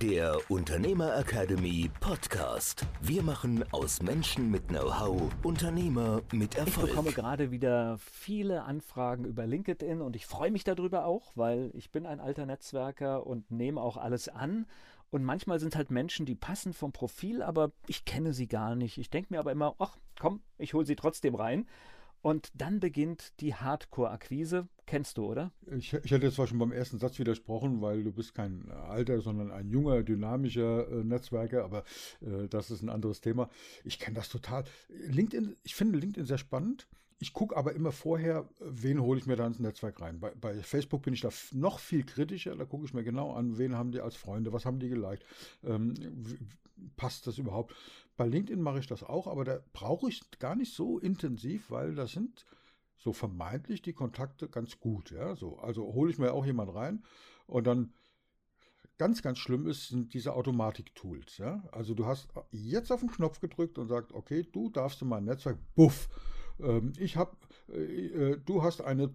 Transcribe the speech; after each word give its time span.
der 0.00 0.38
Unternehmer 0.48 1.14
Academy 1.18 1.90
Podcast. 2.00 2.86
Wir 3.02 3.22
machen 3.22 3.62
aus 3.70 4.00
Menschen 4.00 4.50
mit 4.50 4.68
Know-how 4.68 5.30
Unternehmer 5.42 6.22
mit 6.32 6.54
Erfolg. 6.54 6.86
Ich 6.86 6.94
bekomme 6.94 7.12
gerade 7.12 7.50
wieder 7.50 7.98
viele 7.98 8.62
Anfragen 8.62 9.26
über 9.26 9.46
LinkedIn 9.46 10.00
und 10.00 10.16
ich 10.16 10.24
freue 10.24 10.50
mich 10.50 10.64
darüber 10.64 11.04
auch, 11.04 11.32
weil 11.34 11.70
ich 11.74 11.90
bin 11.90 12.06
ein 12.06 12.18
alter 12.18 12.46
Netzwerker 12.46 13.26
und 13.26 13.50
nehme 13.50 13.82
auch 13.82 13.98
alles 13.98 14.30
an. 14.30 14.64
Und 15.10 15.22
manchmal 15.22 15.60
sind 15.60 15.76
halt 15.76 15.90
Menschen, 15.90 16.24
die 16.24 16.34
passen 16.34 16.72
vom 16.72 16.92
Profil, 16.92 17.42
aber 17.42 17.70
ich 17.86 18.06
kenne 18.06 18.32
sie 18.32 18.48
gar 18.48 18.76
nicht. 18.76 18.96
Ich 18.96 19.10
denke 19.10 19.34
mir 19.34 19.38
aber 19.38 19.52
immer, 19.52 19.74
ach 19.78 19.98
komm, 20.18 20.40
ich 20.56 20.72
hole 20.72 20.86
sie 20.86 20.96
trotzdem 20.96 21.34
rein. 21.34 21.66
Und 22.22 22.50
dann 22.54 22.80
beginnt 22.80 23.32
die 23.40 23.54
Hardcore-Akquise. 23.54 24.68
Kennst 24.86 25.18
du, 25.18 25.26
oder? 25.26 25.52
Ich, 25.70 25.92
ich 25.92 26.10
hätte 26.10 26.30
zwar 26.32 26.46
schon 26.46 26.58
beim 26.58 26.72
ersten 26.72 26.98
Satz 26.98 27.18
widersprochen, 27.18 27.80
weil 27.80 28.02
du 28.02 28.12
bist 28.12 28.34
kein 28.34 28.70
alter, 28.70 29.20
sondern 29.20 29.50
ein 29.50 29.70
junger, 29.70 30.02
dynamischer 30.02 30.88
äh, 30.90 31.04
Netzwerker, 31.04 31.64
aber 31.64 31.84
äh, 32.20 32.48
das 32.48 32.70
ist 32.70 32.82
ein 32.82 32.88
anderes 32.88 33.20
Thema. 33.20 33.48
Ich 33.84 33.98
kenne 33.98 34.16
das 34.16 34.28
total. 34.28 34.64
LinkedIn, 34.88 35.56
ich 35.62 35.74
finde 35.74 35.98
LinkedIn 35.98 36.26
sehr 36.26 36.38
spannend. 36.38 36.88
Ich 37.22 37.34
gucke 37.34 37.56
aber 37.56 37.74
immer 37.74 37.92
vorher, 37.92 38.48
wen 38.60 39.00
hole 39.00 39.20
ich 39.20 39.26
mir 39.26 39.36
da 39.36 39.46
ins 39.46 39.58
Netzwerk 39.58 40.00
rein. 40.00 40.20
Bei, 40.20 40.32
bei 40.34 40.54
Facebook 40.62 41.02
bin 41.02 41.12
ich 41.12 41.20
da 41.20 41.28
noch 41.52 41.78
viel 41.78 42.04
kritischer. 42.04 42.56
Da 42.56 42.64
gucke 42.64 42.86
ich 42.86 42.94
mir 42.94 43.04
genau 43.04 43.32
an, 43.32 43.58
wen 43.58 43.76
haben 43.76 43.92
die 43.92 44.00
als 44.00 44.16
Freunde, 44.16 44.52
was 44.52 44.64
haben 44.64 44.78
die 44.78 44.88
geliked, 44.88 45.24
ähm, 45.62 45.94
passt 46.96 47.26
das 47.26 47.38
überhaupt. 47.38 47.74
Bei 48.20 48.26
LinkedIn 48.26 48.60
mache 48.60 48.80
ich 48.80 48.86
das 48.86 49.02
auch, 49.02 49.26
aber 49.26 49.46
da 49.46 49.60
brauche 49.72 50.06
ich 50.10 50.20
gar 50.40 50.54
nicht 50.54 50.74
so 50.74 50.98
intensiv, 50.98 51.70
weil 51.70 51.94
das 51.94 52.12
sind 52.12 52.44
so 52.98 53.14
vermeintlich 53.14 53.80
die 53.80 53.94
Kontakte 53.94 54.46
ganz 54.46 54.78
gut. 54.78 55.10
Ja? 55.10 55.34
So, 55.36 55.56
also 55.60 55.94
hole 55.94 56.10
ich 56.10 56.18
mir 56.18 56.34
auch 56.34 56.44
jemand 56.44 56.74
rein 56.74 57.02
und 57.46 57.66
dann 57.66 57.94
ganz, 58.98 59.22
ganz 59.22 59.38
schlimm 59.38 59.66
ist, 59.66 59.88
sind 59.88 60.12
diese 60.12 60.34
Automatik-Tools. 60.34 61.38
Ja? 61.38 61.64
Also 61.72 61.94
du 61.94 62.04
hast 62.04 62.28
jetzt 62.50 62.92
auf 62.92 63.00
den 63.00 63.10
Knopf 63.10 63.40
gedrückt 63.40 63.78
und 63.78 63.88
sagt, 63.88 64.12
okay, 64.12 64.46
du 64.52 64.68
darfst 64.68 65.00
in 65.00 65.08
mein 65.08 65.24
Netzwerk, 65.24 65.56
buff. 65.74 66.10
Ähm, 66.58 66.92
ich 66.98 67.16
habe, 67.16 67.34
äh, 67.72 68.32
äh, 68.32 68.40
du 68.44 68.62
hast 68.62 68.82
eine 68.82 69.14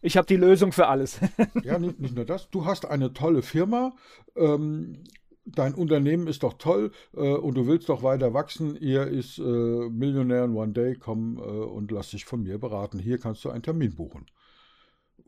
ich 0.00 0.18
habe 0.18 0.26
die 0.26 0.36
Lösung 0.36 0.70
für 0.70 0.86
alles. 0.86 1.18
ja, 1.62 1.78
nicht, 1.78 1.98
nicht, 1.98 2.14
nur 2.14 2.26
das. 2.26 2.50
Du 2.50 2.66
hast 2.66 2.84
eine 2.84 3.14
tolle 3.14 3.40
Firma. 3.40 3.96
Ähm, 4.36 5.02
dein 5.46 5.74
Unternehmen 5.74 6.26
ist 6.26 6.42
doch 6.42 6.54
toll 6.54 6.92
äh, 7.14 7.20
und 7.20 7.54
du 7.54 7.66
willst 7.66 7.88
doch 7.88 8.02
weiter 8.02 8.34
wachsen. 8.34 8.76
Ihr 8.76 9.06
ist 9.06 9.38
äh, 9.38 9.42
Millionär 9.42 10.44
in 10.44 10.56
One 10.56 10.72
Day, 10.72 10.96
komm 10.96 11.38
äh, 11.38 11.40
und 11.40 11.90
lass 11.90 12.10
dich 12.10 12.24
von 12.24 12.42
mir 12.42 12.58
beraten. 12.58 12.98
Hier 12.98 13.18
kannst 13.18 13.44
du 13.44 13.50
einen 13.50 13.62
Termin 13.62 13.94
buchen. 13.94 14.26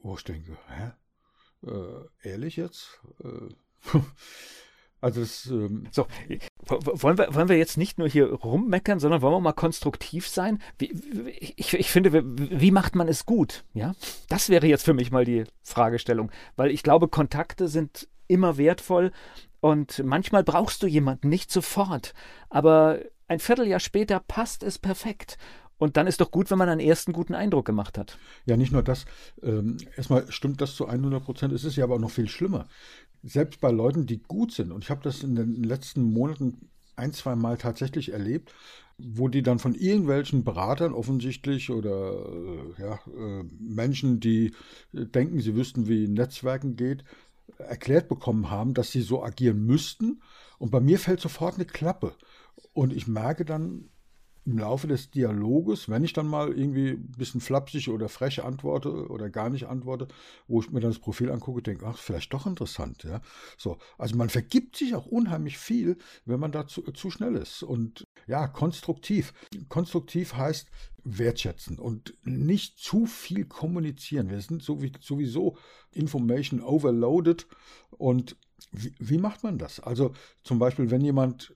Wo 0.02 0.14
ich 0.14 0.24
denke, 0.24 0.56
hä? 0.68 0.92
Äh, 1.66 2.28
ehrlich 2.28 2.56
jetzt? 2.56 3.00
Äh, 3.22 3.98
also 5.00 5.20
das, 5.20 5.46
ähm 5.46 5.84
so, 5.90 6.06
wollen 6.66 7.18
wir, 7.18 7.34
wollen 7.34 7.48
wir 7.48 7.58
jetzt 7.58 7.76
nicht 7.76 7.98
nur 7.98 8.08
hier 8.08 8.32
rummeckern, 8.32 8.98
sondern 8.98 9.22
wollen 9.22 9.34
wir 9.34 9.40
mal 9.40 9.52
konstruktiv 9.52 10.28
sein? 10.28 10.60
Wie, 10.78 10.92
ich, 11.38 11.74
ich 11.74 11.90
finde, 11.90 12.12
wie 12.24 12.70
macht 12.70 12.94
man 12.94 13.08
es 13.08 13.26
gut? 13.26 13.64
Ja, 13.74 13.94
das 14.28 14.48
wäre 14.48 14.66
jetzt 14.66 14.84
für 14.84 14.94
mich 14.94 15.10
mal 15.10 15.24
die 15.24 15.44
Fragestellung, 15.62 16.30
weil 16.56 16.70
ich 16.70 16.82
glaube, 16.82 17.08
Kontakte 17.08 17.68
sind 17.68 18.08
immer 18.28 18.58
wertvoll 18.58 19.12
und 19.66 20.04
manchmal 20.04 20.44
brauchst 20.44 20.80
du 20.84 20.86
jemanden 20.86 21.28
nicht 21.28 21.50
sofort, 21.50 22.14
aber 22.50 23.00
ein 23.26 23.40
Vierteljahr 23.40 23.80
später 23.80 24.20
passt 24.20 24.62
es 24.62 24.78
perfekt. 24.78 25.38
Und 25.76 25.96
dann 25.96 26.06
ist 26.06 26.20
doch 26.20 26.30
gut, 26.30 26.50
wenn 26.52 26.58
man 26.58 26.68
einen 26.68 26.80
ersten 26.80 27.12
guten 27.12 27.34
Eindruck 27.34 27.66
gemacht 27.66 27.98
hat. 27.98 28.16
Ja, 28.46 28.56
nicht 28.56 28.72
nur 28.72 28.84
das. 28.84 29.06
Ähm, 29.42 29.76
erstmal 29.96 30.30
stimmt 30.30 30.60
das 30.60 30.76
zu 30.76 30.86
100 30.86 31.22
Prozent. 31.22 31.52
Es 31.52 31.64
ist 31.64 31.74
ja 31.74 31.82
aber 31.82 31.96
auch 31.96 32.00
noch 32.00 32.12
viel 32.12 32.28
schlimmer. 32.28 32.68
Selbst 33.24 33.60
bei 33.60 33.72
Leuten, 33.72 34.06
die 34.06 34.22
gut 34.22 34.52
sind, 34.52 34.70
und 34.70 34.84
ich 34.84 34.90
habe 34.90 35.02
das 35.02 35.24
in 35.24 35.34
den 35.34 35.64
letzten 35.64 36.02
Monaten 36.02 36.70
ein, 36.94 37.12
zwei 37.12 37.34
Mal 37.34 37.58
tatsächlich 37.58 38.12
erlebt, 38.12 38.54
wo 38.96 39.28
die 39.28 39.42
dann 39.42 39.58
von 39.58 39.74
irgendwelchen 39.74 40.44
Beratern 40.44 40.94
offensichtlich 40.94 41.70
oder 41.70 42.24
äh, 42.78 42.82
ja, 42.82 42.94
äh, 42.94 43.44
Menschen, 43.58 44.20
die 44.20 44.54
denken, 44.92 45.40
sie 45.40 45.56
wüssten, 45.56 45.88
wie 45.88 46.08
Netzwerken 46.08 46.76
geht, 46.76 47.04
erklärt 47.58 48.08
bekommen 48.08 48.50
haben, 48.50 48.74
dass 48.74 48.92
sie 48.92 49.02
so 49.02 49.22
agieren 49.22 49.64
müssten. 49.64 50.22
Und 50.58 50.70
bei 50.70 50.80
mir 50.80 50.98
fällt 50.98 51.20
sofort 51.20 51.56
eine 51.56 51.64
Klappe. 51.64 52.14
Und 52.72 52.92
ich 52.92 53.06
merke 53.06 53.44
dann 53.44 53.88
im 54.46 54.58
Laufe 54.58 54.86
des 54.86 55.10
Dialoges, 55.10 55.88
wenn 55.88 56.04
ich 56.04 56.12
dann 56.12 56.28
mal 56.28 56.56
irgendwie 56.56 56.90
ein 56.90 57.12
bisschen 57.18 57.40
flapsig 57.40 57.88
oder 57.88 58.08
frech 58.08 58.44
antworte 58.44 59.08
oder 59.08 59.28
gar 59.28 59.50
nicht 59.50 59.66
antworte, 59.66 60.06
wo 60.46 60.60
ich 60.60 60.70
mir 60.70 60.80
dann 60.80 60.92
das 60.92 61.00
Profil 61.00 61.30
angucke, 61.30 61.62
denke, 61.62 61.84
ach, 61.86 61.98
vielleicht 61.98 62.32
doch 62.32 62.46
interessant, 62.46 63.02
ja. 63.02 63.20
So, 63.58 63.78
also 63.98 64.16
man 64.16 64.28
vergibt 64.28 64.76
sich 64.76 64.94
auch 64.94 65.06
unheimlich 65.06 65.58
viel, 65.58 65.98
wenn 66.24 66.38
man 66.38 66.52
da 66.52 66.66
zu, 66.66 66.82
zu 66.92 67.10
schnell 67.10 67.34
ist. 67.34 67.64
Und 67.64 68.04
ja, 68.28 68.46
konstruktiv. 68.46 69.34
Konstruktiv 69.68 70.34
heißt 70.34 70.70
wertschätzen 71.04 71.78
und 71.78 72.14
nicht 72.24 72.78
zu 72.78 73.06
viel 73.06 73.44
kommunizieren. 73.44 74.30
Wir 74.30 74.40
sind 74.40 74.62
sowieso 74.62 75.56
information 75.92 76.60
overloaded 76.60 77.46
und 77.90 78.36
wie, 78.72 78.92
wie 78.98 79.18
macht 79.18 79.42
man 79.42 79.58
das? 79.58 79.80
Also 79.80 80.12
zum 80.42 80.58
Beispiel, 80.58 80.90
wenn 80.90 81.02
jemand 81.02 81.54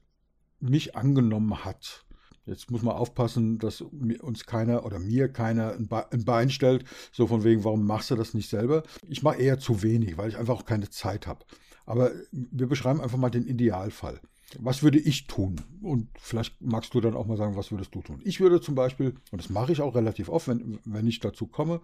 mich 0.61 0.97
angenommen 0.97 1.65
hat, 1.65 2.05
Jetzt 2.47 2.71
muss 2.71 2.83
man 2.83 2.97
aufpassen, 2.97 3.59
dass 3.59 3.81
uns 3.81 4.47
keiner 4.47 4.85
oder 4.85 4.99
mir 4.99 5.29
keiner 5.29 5.77
ein 5.77 6.25
Bein 6.25 6.51
stellt, 6.51 6.85
so 7.13 7.27
von 7.27 7.45
wegen, 7.45 7.65
warum 7.65 7.87
machst 7.87 8.11
du 8.11 8.17
das 8.17 8.35
nicht 8.35 8.49
selber? 8.49 8.83
Ich 9.09 9.23
mache 9.23 9.41
eher 9.41 9.59
zu 9.59 9.83
wenig, 9.83 10.17
weil 10.17 10.31
ich 10.31 10.37
einfach 10.37 10.55
auch 10.55 10.65
keine 10.65 10.91
Zeit 10.91 11.27
habe. 11.27 11.45
Aber 11.87 12.11
wir 12.33 12.67
beschreiben 12.67 13.01
einfach 13.01 13.19
mal 13.19 13.31
den 13.31 13.47
Idealfall. 13.47 14.21
Was 14.59 14.83
würde 14.83 14.99
ich 14.99 15.27
tun? 15.27 15.61
Und 15.81 16.09
vielleicht 16.19 16.61
magst 16.61 16.93
du 16.95 17.01
dann 17.01 17.15
auch 17.15 17.27
mal 17.27 17.37
sagen, 17.37 17.57
was 17.57 17.71
würdest 17.71 17.95
du 17.95 18.03
tun? 18.03 18.21
Ich 18.25 18.41
würde 18.41 18.61
zum 18.61 18.75
Beispiel, 18.75 19.15
und 19.31 19.41
das 19.41 19.51
mache 19.51 19.73
ich 19.73 19.81
auch 19.81 19.95
relativ 19.95 20.29
oft, 20.29 20.49
wenn, 20.49 20.81
wenn 20.85 21.07
ich 21.07 21.21
dazu 21.21 21.47
komme, 21.47 21.81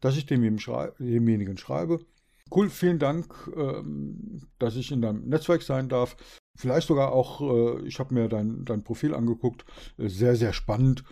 dass 0.00 0.16
ich 0.16 0.26
demjenigen, 0.26 0.58
schrei 0.58 0.90
demjenigen 0.98 1.56
schreibe, 1.56 2.00
cool, 2.54 2.70
vielen 2.70 2.98
Dank, 2.98 3.50
ähm, 3.56 4.40
dass 4.58 4.76
ich 4.76 4.92
in 4.92 5.02
deinem 5.02 5.28
Netzwerk 5.28 5.62
sein 5.62 5.88
darf. 5.88 6.16
Vielleicht 6.56 6.88
sogar 6.88 7.12
auch, 7.12 7.40
äh, 7.40 7.86
ich 7.86 7.98
habe 7.98 8.14
mir 8.14 8.28
dein, 8.28 8.64
dein 8.64 8.84
Profil 8.84 9.14
angeguckt, 9.14 9.64
äh, 9.98 10.08
sehr, 10.08 10.36
sehr 10.36 10.52
spannend 10.52 11.04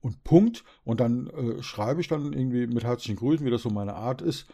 und 0.00 0.24
Punkt. 0.24 0.64
Und 0.84 1.00
dann 1.00 1.28
äh, 1.28 1.62
schreibe 1.62 2.00
ich 2.00 2.08
dann 2.08 2.32
irgendwie 2.32 2.66
mit 2.66 2.84
herzlichen 2.84 3.16
Grüßen, 3.16 3.46
wie 3.46 3.50
das 3.50 3.62
so 3.62 3.70
meine 3.70 3.94
Art 3.94 4.22
ist. 4.22 4.46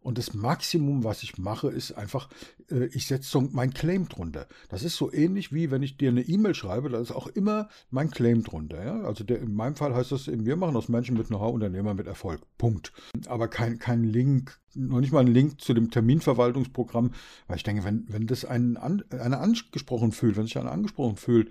Und 0.00 0.16
das 0.16 0.32
Maximum, 0.32 1.04
was 1.04 1.22
ich 1.22 1.38
mache, 1.38 1.68
ist 1.68 1.92
einfach, 1.92 2.28
äh, 2.70 2.86
ich 2.86 3.06
setze 3.06 3.28
so 3.28 3.40
mein 3.40 3.74
Claim 3.74 4.08
drunter. 4.08 4.46
Das 4.68 4.82
ist 4.82 4.96
so 4.96 5.12
ähnlich 5.12 5.52
wie 5.52 5.70
wenn 5.70 5.82
ich 5.82 5.96
dir 5.96 6.08
eine 6.08 6.22
E-Mail 6.22 6.54
schreibe, 6.54 6.88
da 6.88 7.00
ist 7.00 7.10
auch 7.10 7.26
immer 7.26 7.68
mein 7.90 8.10
Claim 8.10 8.44
drunter. 8.44 8.82
Ja? 8.84 9.00
Also 9.02 9.24
der, 9.24 9.40
in 9.40 9.54
meinem 9.54 9.76
Fall 9.76 9.94
heißt 9.94 10.12
das 10.12 10.28
eben, 10.28 10.46
wir 10.46 10.56
machen 10.56 10.76
aus 10.76 10.88
Menschen 10.88 11.16
mit 11.16 11.28
Know-how 11.28 11.52
Unternehmer 11.52 11.94
mit 11.94 12.06
Erfolg. 12.06 12.40
Punkt. 12.58 12.92
Aber 13.26 13.48
kein, 13.48 13.78
kein 13.78 14.04
Link, 14.04 14.58
noch 14.74 15.00
nicht 15.00 15.12
mal 15.12 15.20
ein 15.20 15.26
Link 15.26 15.60
zu 15.60 15.74
dem 15.74 15.90
Terminverwaltungsprogramm, 15.90 17.12
weil 17.46 17.56
ich 17.56 17.64
denke, 17.64 17.84
wenn, 17.84 18.04
wenn 18.08 18.26
das 18.26 18.44
einen, 18.44 18.76
an, 18.76 19.02
einer 19.10 19.40
angesprochen 19.40 20.12
fühlt, 20.12 20.36
wenn 20.36 20.46
sich 20.46 20.58
einer 20.58 20.72
angesprochen 20.72 21.16
fühlt 21.16 21.50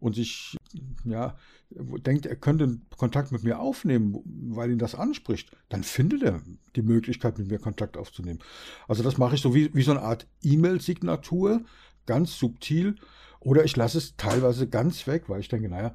und 0.00 0.14
sich, 0.14 0.55
ja, 1.04 1.36
denkt, 1.70 2.26
er 2.26 2.36
könnte 2.36 2.78
Kontakt 2.96 3.32
mit 3.32 3.42
mir 3.42 3.60
aufnehmen, 3.60 4.18
weil 4.24 4.70
ihn 4.70 4.78
das 4.78 4.94
anspricht, 4.94 5.50
dann 5.68 5.82
findet 5.82 6.22
er 6.22 6.42
die 6.74 6.82
Möglichkeit, 6.82 7.38
mit 7.38 7.48
mir 7.48 7.58
Kontakt 7.58 7.96
aufzunehmen. 7.96 8.40
Also 8.88 9.02
das 9.02 9.18
mache 9.18 9.34
ich 9.34 9.40
so 9.40 9.54
wie, 9.54 9.74
wie 9.74 9.82
so 9.82 9.90
eine 9.92 10.02
Art 10.02 10.26
E-Mail-Signatur, 10.42 11.62
ganz 12.06 12.38
subtil, 12.38 12.96
oder 13.40 13.64
ich 13.64 13.76
lasse 13.76 13.98
es 13.98 14.16
teilweise 14.16 14.68
ganz 14.68 15.06
weg, 15.06 15.28
weil 15.28 15.40
ich 15.40 15.48
denke, 15.48 15.68
naja, 15.68 15.94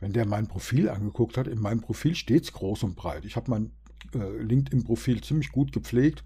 wenn 0.00 0.12
der 0.12 0.26
mein 0.26 0.46
Profil 0.46 0.88
angeguckt 0.88 1.36
hat, 1.36 1.46
in 1.46 1.60
meinem 1.60 1.80
Profil 1.80 2.14
steht 2.14 2.44
es 2.44 2.52
groß 2.52 2.82
und 2.84 2.96
breit. 2.96 3.24
Ich 3.24 3.36
habe 3.36 3.50
mein 3.50 3.72
äh, 4.14 4.42
LinkedIn-Profil 4.42 5.20
ziemlich 5.22 5.52
gut 5.52 5.72
gepflegt. 5.72 6.24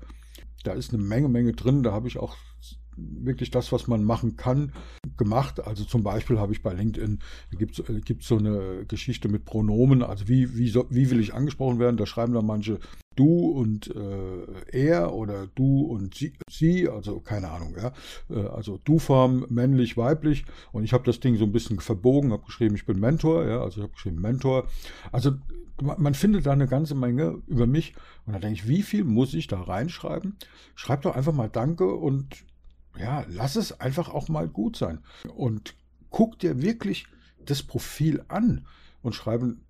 Da 0.62 0.72
ist 0.72 0.94
eine 0.94 1.02
Menge, 1.02 1.28
Menge 1.28 1.52
drin. 1.52 1.82
Da 1.82 1.92
habe 1.92 2.08
ich 2.08 2.18
auch 2.18 2.36
wirklich 2.96 3.50
das, 3.50 3.72
was 3.72 3.88
man 3.88 4.04
machen 4.04 4.36
kann. 4.36 4.72
gemacht. 5.16 5.64
Also 5.66 5.84
zum 5.84 6.02
Beispiel 6.02 6.38
habe 6.38 6.52
ich 6.52 6.62
bei 6.62 6.72
LinkedIn, 6.72 7.18
gibt 7.58 7.78
es 7.78 7.88
äh, 7.88 8.16
so 8.20 8.38
eine 8.38 8.84
Geschichte 8.86 9.28
mit 9.28 9.44
Pronomen, 9.44 10.02
also 10.02 10.28
wie, 10.28 10.56
wie, 10.56 10.68
so, 10.68 10.86
wie 10.90 11.10
will 11.10 11.20
ich 11.20 11.34
angesprochen 11.34 11.78
werden? 11.78 11.96
Da 11.96 12.06
schreiben 12.06 12.34
dann 12.34 12.46
manche 12.46 12.78
du 13.16 13.50
und 13.50 13.94
äh, 13.94 14.46
er 14.72 15.14
oder 15.14 15.46
du 15.54 15.82
und 15.82 16.14
sie, 16.14 16.32
sie, 16.50 16.88
also 16.88 17.20
keine 17.20 17.50
Ahnung, 17.50 17.76
ja. 17.76 17.92
Äh, 18.28 18.48
also 18.48 18.78
du-Form, 18.84 19.46
männlich, 19.48 19.96
weiblich. 19.96 20.44
Und 20.72 20.84
ich 20.84 20.92
habe 20.92 21.04
das 21.04 21.20
Ding 21.20 21.36
so 21.36 21.44
ein 21.44 21.52
bisschen 21.52 21.80
verbogen, 21.80 22.32
habe 22.32 22.44
geschrieben, 22.44 22.74
ich 22.74 22.86
bin 22.86 22.98
Mentor, 22.98 23.46
ja, 23.46 23.62
also 23.62 23.78
ich 23.78 23.82
habe 23.82 23.92
geschrieben 23.92 24.20
Mentor. 24.20 24.68
Also 25.12 25.32
man 25.80 26.14
findet 26.14 26.46
da 26.46 26.52
eine 26.52 26.68
ganze 26.68 26.94
Menge 26.94 27.42
über 27.46 27.66
mich. 27.66 27.94
Und 28.26 28.34
da 28.34 28.38
denke 28.38 28.54
ich, 28.54 28.68
wie 28.68 28.82
viel 28.82 29.04
muss 29.04 29.34
ich 29.34 29.48
da 29.48 29.60
reinschreiben? 29.60 30.36
Schreib 30.74 31.02
doch 31.02 31.16
einfach 31.16 31.32
mal 31.32 31.48
Danke 31.48 31.92
und 31.92 32.44
ja, 32.98 33.24
lass 33.28 33.56
es 33.56 33.80
einfach 33.80 34.08
auch 34.08 34.28
mal 34.28 34.48
gut 34.48 34.76
sein. 34.76 35.00
Und 35.34 35.74
guck 36.10 36.38
dir 36.38 36.62
wirklich 36.62 37.06
das 37.44 37.62
Profil 37.62 38.24
an 38.28 38.66
und 39.02 39.14
schreiben, 39.14 39.64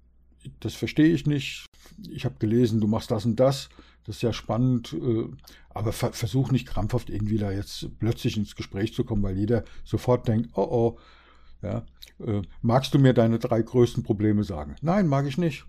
das 0.61 0.75
verstehe 0.75 1.12
ich 1.15 1.26
nicht. 1.26 1.67
Ich 2.11 2.25
habe 2.25 2.37
gelesen, 2.38 2.81
du 2.81 2.87
machst 2.87 3.11
das 3.11 3.25
und 3.25 3.41
das. 3.41 3.69
Das 4.05 4.17
ist 4.17 4.23
ja 4.23 4.32
spannend. 4.32 4.93
Äh, 4.93 5.29
aber 5.71 5.93
versuch 5.93 6.53
nicht 6.53 6.69
krampfhaft 6.69 7.11
irgendwie 7.11 7.38
da 7.38 7.50
jetzt 7.50 7.88
plötzlich 7.99 8.37
ins 8.37 8.55
Gespräch 8.55 8.94
zu 8.94 9.05
kommen, 9.05 9.23
weil 9.23 9.37
jeder 9.37 9.65
sofort 9.85 10.29
denkt, 10.29 10.50
oh 10.55 10.69
oh, 10.70 10.99
ja, 11.62 11.85
äh, 12.25 12.43
magst 12.62 12.94
du 12.94 12.99
mir 12.99 13.15
deine 13.15 13.38
drei 13.38 13.62
größten 13.62 14.03
Probleme 14.03 14.44
sagen? 14.44 14.77
Nein, 14.82 15.09
mag 15.09 15.27
ich 15.27 15.38
nicht. 15.38 15.65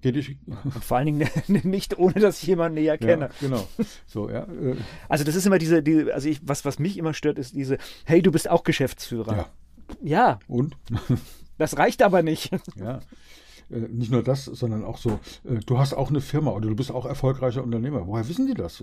Geht 0.00 0.16
ich. 0.16 0.36
Und 0.46 0.84
vor 0.84 0.96
allen 0.96 1.06
Dingen 1.06 1.28
nicht, 1.64 1.98
ohne 1.98 2.14
dass 2.14 2.42
ich 2.42 2.48
jemanden 2.48 2.74
näher 2.80 2.98
kenne. 2.98 3.30
Ja, 3.40 3.48
genau. 3.48 3.68
So, 4.06 4.28
ja. 4.28 4.44
Äh. 4.44 4.76
Also 5.08 5.24
das 5.24 5.36
ist 5.36 5.46
immer 5.46 5.58
diese, 5.58 5.82
die, 5.82 6.12
also 6.12 6.28
ich, 6.28 6.40
was, 6.42 6.64
was 6.64 6.78
mich 6.78 6.98
immer 6.98 7.14
stört, 7.14 7.38
ist 7.38 7.54
diese, 7.54 7.78
hey, 8.04 8.20
du 8.20 8.32
bist 8.32 8.50
auch 8.50 8.64
Geschäftsführer. 8.64 9.36
Ja. 9.36 9.46
Ja. 10.02 10.38
Und? 10.48 10.76
Das 11.58 11.78
reicht 11.78 12.02
aber 12.02 12.22
nicht. 12.22 12.50
Ja. 12.76 13.00
Äh, 13.70 13.88
nicht 13.88 14.12
nur 14.12 14.22
das, 14.22 14.44
sondern 14.44 14.84
auch 14.84 14.98
so, 14.98 15.18
äh, 15.44 15.58
du 15.64 15.78
hast 15.78 15.94
auch 15.94 16.10
eine 16.10 16.20
Firma 16.20 16.52
oder 16.52 16.68
du 16.68 16.76
bist 16.76 16.92
auch 16.92 17.06
erfolgreicher 17.06 17.64
Unternehmer. 17.64 18.06
Woher 18.06 18.28
wissen 18.28 18.46
die 18.46 18.54
das? 18.54 18.82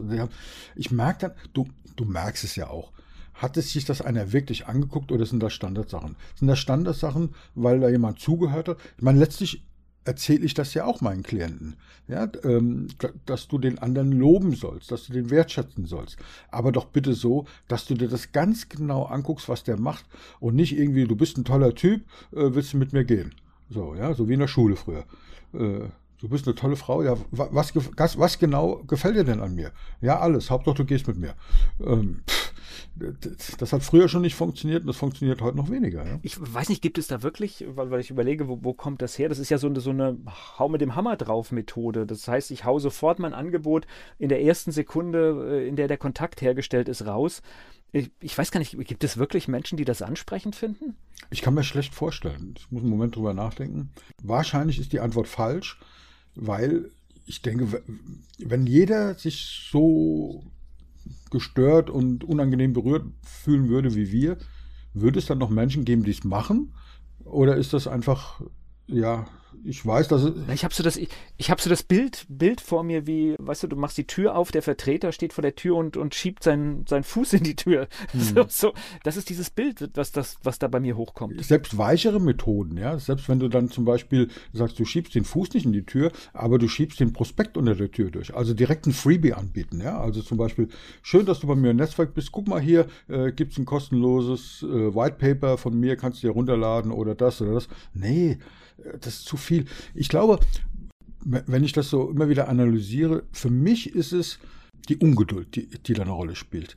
Ich 0.75 0.91
merke 0.91 1.19
dann, 1.19 1.31
du, 1.53 1.67
du 1.95 2.05
merkst 2.05 2.43
es 2.43 2.55
ja 2.55 2.69
auch. 2.69 2.91
Hat 3.33 3.57
es 3.57 3.71
sich 3.71 3.85
das 3.85 4.01
einer 4.01 4.31
wirklich 4.31 4.67
angeguckt 4.67 5.11
oder 5.11 5.25
sind 5.25 5.41
das 5.41 5.53
Standardsachen? 5.53 6.15
Sind 6.35 6.47
das 6.47 6.59
Standardsachen, 6.59 7.33
weil 7.55 7.79
da 7.79 7.89
jemand 7.89 8.19
zugehört 8.19 8.67
hat? 8.67 8.77
Ich 8.97 9.03
meine, 9.03 9.19
letztlich 9.19 9.63
erzähle 10.05 10.45
ich 10.45 10.53
das 10.53 10.73
ja 10.73 10.85
auch 10.85 11.01
meinen 11.01 11.23
Klienten, 11.23 11.75
ja, 12.07 12.27
ähm, 12.43 12.87
dass 13.25 13.47
du 13.47 13.57
den 13.57 13.79
anderen 13.79 14.11
loben 14.11 14.53
sollst, 14.55 14.91
dass 14.91 15.05
du 15.05 15.13
den 15.13 15.29
wertschätzen 15.29 15.85
sollst. 15.85 16.17
Aber 16.51 16.71
doch 16.71 16.85
bitte 16.85 17.13
so, 17.13 17.45
dass 17.67 17.85
du 17.85 17.95
dir 17.95 18.09
das 18.09 18.31
ganz 18.31 18.69
genau 18.69 19.03
anguckst, 19.03 19.49
was 19.49 19.63
der 19.63 19.79
macht 19.79 20.05
und 20.39 20.55
nicht 20.55 20.77
irgendwie, 20.77 21.05
du 21.05 21.15
bist 21.15 21.37
ein 21.37 21.45
toller 21.45 21.73
Typ, 21.73 22.01
äh, 22.31 22.53
willst 22.53 22.73
du 22.73 22.77
mit 22.77 22.93
mir 22.93 23.05
gehen? 23.05 23.33
So, 23.69 23.95
ja, 23.95 24.13
so 24.13 24.27
wie 24.27 24.33
in 24.33 24.39
der 24.39 24.47
Schule 24.47 24.75
früher. 24.75 25.05
Äh, 25.53 25.87
du 26.19 26.29
bist 26.29 26.47
eine 26.47 26.55
tolle 26.55 26.75
Frau, 26.75 27.01
ja, 27.01 27.15
was, 27.31 27.73
was, 27.75 28.17
was, 28.17 28.39
genau 28.39 28.83
gefällt 28.87 29.15
dir 29.15 29.23
denn 29.23 29.41
an 29.41 29.55
mir? 29.55 29.71
Ja, 30.01 30.19
alles, 30.19 30.49
Hauptsache 30.49 30.75
du 30.75 30.85
gehst 30.85 31.07
mit 31.07 31.17
mir. 31.17 31.33
Ähm, 31.79 32.21
pff, 32.27 32.42
das 33.57 33.73
hat 33.73 33.83
früher 33.83 34.07
schon 34.07 34.21
nicht 34.21 34.35
funktioniert 34.35 34.81
und 34.81 34.87
das 34.87 34.97
funktioniert 34.97 35.41
heute 35.41 35.57
noch 35.57 35.69
weniger. 35.69 36.05
Ja? 36.05 36.19
Ich 36.21 36.37
weiß 36.39 36.69
nicht, 36.69 36.81
gibt 36.81 36.97
es 36.97 37.07
da 37.07 37.23
wirklich, 37.23 37.65
weil, 37.67 37.91
weil 37.91 37.99
ich 37.99 38.09
überlege, 38.09 38.47
wo, 38.47 38.59
wo, 38.61 38.73
kommt 38.73 39.01
das 39.01 39.17
her? 39.17 39.29
Das 39.29 39.39
ist 39.39 39.49
ja 39.49 39.57
so 39.57 39.67
eine, 39.67 39.79
so 39.79 39.89
eine 39.89 40.17
Hau 40.57 40.69
mit 40.69 40.81
dem 40.81 40.95
Hammer 40.95 41.15
drauf 41.15 41.51
Methode. 41.51 42.05
Das 42.05 42.27
heißt, 42.27 42.51
ich 42.51 42.65
hau 42.65 42.79
sofort 42.79 43.19
mein 43.19 43.33
Angebot 43.33 43.87
in 44.19 44.29
der 44.29 44.41
ersten 44.41 44.71
Sekunde, 44.71 45.61
äh, 45.61 45.67
in 45.67 45.75
der 45.75 45.87
der 45.87 45.97
Kontakt 45.97 46.41
hergestellt 46.41 46.89
ist, 46.89 47.05
raus. 47.05 47.41
Ich, 47.91 48.09
ich 48.21 48.37
weiß 48.37 48.51
gar 48.51 48.59
nicht, 48.59 48.75
gibt 48.87 49.03
es 49.03 49.17
wirklich 49.17 49.47
Menschen, 49.47 49.77
die 49.77 49.85
das 49.85 50.01
ansprechend 50.01 50.55
finden? 50.55 50.95
Ich 51.29 51.41
kann 51.41 51.53
mir 51.53 51.63
schlecht 51.63 51.93
vorstellen. 51.93 52.55
Ich 52.57 52.71
muss 52.71 52.81
einen 52.81 52.89
Moment 52.89 53.15
drüber 53.15 53.33
nachdenken. 53.33 53.91
Wahrscheinlich 54.21 54.79
ist 54.79 54.93
die 54.93 54.99
Antwort 54.99 55.27
falsch, 55.27 55.79
weil 56.35 56.89
ich 57.25 57.41
denke, 57.41 57.83
wenn 58.39 58.65
jeder 58.65 59.15
sich 59.15 59.67
so 59.71 60.43
gestört 61.31 61.89
und 61.89 62.23
unangenehm 62.23 62.73
berührt 62.73 63.05
fühlen 63.21 63.69
würde 63.69 63.95
wie 63.95 64.11
wir, 64.11 64.37
würde 64.93 65.19
es 65.19 65.25
dann 65.25 65.39
noch 65.39 65.49
Menschen 65.49 65.85
geben, 65.85 66.03
die 66.03 66.11
es 66.11 66.23
machen? 66.23 66.73
Oder 67.23 67.55
ist 67.55 67.73
das 67.73 67.87
einfach, 67.87 68.41
ja, 68.87 69.25
ich 69.65 69.85
weiß, 69.85 70.09
dass 70.09 70.23
es. 70.23 70.33
Ich 70.53 70.63
habe 70.63 70.73
so 70.73 70.83
das, 70.83 70.97
ich, 70.97 71.09
ich 71.37 71.49
habe 71.49 71.61
so 71.61 71.69
das 71.69 71.83
Bild, 71.83 72.25
Bild 72.27 72.59
vor 72.59 72.83
mir, 72.83 73.07
wie, 73.07 73.35
weißt 73.39 73.63
du, 73.63 73.67
du 73.67 73.75
machst 73.75 73.97
die 73.97 74.05
Tür 74.05 74.35
auf, 74.35 74.51
der 74.51 74.61
Vertreter 74.61 75.11
steht 75.11 75.31
vor 75.31 75.41
der 75.41 75.55
Tür 75.55 75.77
und, 75.77 75.95
und 75.95 76.15
schiebt 76.15 76.43
seinen, 76.43 76.85
seinen 76.85 77.03
Fuß 77.03 77.33
in 77.33 77.43
die 77.43 77.55
Tür. 77.55 77.87
Hm. 78.11 78.21
So, 78.21 78.45
so, 78.47 78.73
das 79.03 79.17
ist 79.17 79.29
dieses 79.29 79.49
Bild, 79.49 79.89
was, 79.95 80.11
das, 80.11 80.37
was 80.43 80.59
da 80.59 80.67
bei 80.67 80.79
mir 80.79 80.97
hochkommt. 80.97 81.43
Selbst 81.43 81.77
weichere 81.77 82.19
Methoden, 82.19 82.77
ja. 82.77 82.99
Selbst 82.99 83.27
wenn 83.29 83.39
du 83.39 83.47
dann 83.47 83.69
zum 83.69 83.85
Beispiel 83.85 84.29
sagst, 84.51 84.77
du 84.77 84.85
schiebst 84.85 85.15
den 85.15 85.23
Fuß 85.23 85.53
nicht 85.53 85.65
in 85.65 85.73
die 85.73 85.85
Tür, 85.85 86.11
aber 86.33 86.59
du 86.59 86.67
schiebst 86.67 86.99
den 86.99 87.13
Prospekt 87.13 87.57
unter 87.57 87.75
der 87.75 87.89
Tür 87.91 88.11
durch. 88.11 88.35
Also 88.35 88.53
direkt 88.53 88.85
ein 88.85 88.93
Freebie 88.93 89.33
anbieten, 89.33 89.81
ja. 89.81 89.99
Also 89.99 90.21
zum 90.21 90.37
Beispiel, 90.37 90.67
schön, 91.01 91.25
dass 91.25 91.39
du 91.39 91.47
bei 91.47 91.55
mir 91.55 91.71
im 91.71 91.77
Netzwerk 91.77 92.13
bist. 92.13 92.31
Guck 92.31 92.47
mal 92.47 92.61
hier, 92.61 92.87
äh, 93.07 93.31
gibt 93.31 93.53
es 93.53 93.57
ein 93.57 93.65
kostenloses 93.65 94.63
äh, 94.63 94.95
White 94.95 95.15
Paper 95.17 95.57
von 95.57 95.79
mir, 95.79 95.95
kannst 95.95 96.21
du 96.21 96.27
dir 96.27 96.33
runterladen 96.33 96.91
oder 96.91 97.15
das 97.15 97.41
oder 97.41 97.53
das. 97.53 97.67
Nee, 97.93 98.37
das 99.01 99.15
ist 99.15 99.25
zu 99.25 99.37
viel. 99.37 99.65
Ich 99.93 100.09
glaube, 100.09 100.39
wenn 101.25 101.63
ich 101.63 101.73
das 101.73 101.89
so 101.89 102.09
immer 102.09 102.29
wieder 102.29 102.49
analysiere, 102.49 103.23
für 103.31 103.49
mich 103.49 103.95
ist 103.95 104.11
es 104.11 104.39
die 104.89 104.97
Ungeduld, 104.97 105.55
die, 105.55 105.67
die 105.67 105.93
da 105.93 106.01
eine 106.01 106.11
Rolle 106.11 106.35
spielt. 106.35 106.75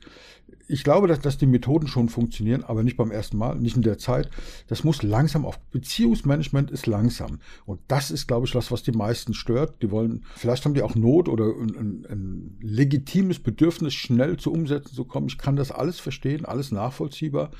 Ich 0.68 0.84
glaube, 0.84 1.08
dass, 1.08 1.20
dass 1.20 1.38
die 1.38 1.46
Methoden 1.46 1.88
schon 1.88 2.08
funktionieren, 2.08 2.62
aber 2.62 2.82
nicht 2.82 2.96
beim 2.96 3.10
ersten 3.10 3.36
Mal, 3.36 3.56
nicht 3.56 3.76
in 3.76 3.82
der 3.82 3.98
Zeit. 3.98 4.30
Das 4.68 4.84
muss 4.84 5.02
langsam 5.02 5.44
auf. 5.44 5.58
Beziehungsmanagement 5.70 6.70
ist 6.70 6.86
langsam. 6.86 7.40
Und 7.66 7.80
das 7.88 8.10
ist, 8.10 8.26
glaube 8.26 8.46
ich, 8.46 8.52
das, 8.52 8.70
was 8.70 8.82
die 8.82 8.92
meisten 8.92 9.34
stört. 9.34 9.82
Die 9.82 9.90
wollen, 9.90 10.24
vielleicht 10.36 10.64
haben 10.64 10.74
die 10.74 10.82
auch 10.82 10.94
Not 10.94 11.28
oder 11.28 11.46
ein, 11.46 11.76
ein, 11.76 12.06
ein 12.08 12.58
legitimes 12.60 13.40
Bedürfnis, 13.40 13.94
schnell 13.94 14.36
zu 14.36 14.52
umsetzen 14.52 14.94
zu 14.94 15.04
kommen. 15.04 15.28
Ich 15.28 15.38
kann 15.38 15.56
das 15.56 15.72
alles 15.72 15.98
verstehen, 16.00 16.44
alles 16.44 16.70
nachvollziehbar 16.70 17.50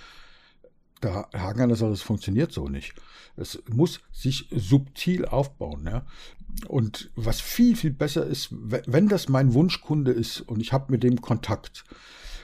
der 1.02 1.28
Haken 1.32 1.62
an 1.62 1.69
der 1.69 1.76
Sache, 1.76 1.93
es 1.93 2.02
funktioniert 2.02 2.52
so 2.52 2.69
nicht. 2.69 2.94
Es 3.37 3.62
muss 3.69 4.00
sich 4.12 4.48
subtil 4.50 5.26
aufbauen. 5.26 5.84
Ja? 5.84 6.06
Und 6.69 7.10
was 7.16 7.40
viel, 7.40 7.76
viel 7.76 7.93
besser 7.93 8.26
ist, 8.26 8.48
wenn 8.50 9.08
das 9.08 9.28
mein 9.28 9.52
Wunschkunde 9.54 10.12
ist 10.12 10.40
und 10.40 10.60
ich 10.60 10.72
habe 10.72 10.93
mit 10.93 11.02
dem 11.02 11.20
Kontakt, 11.20 11.84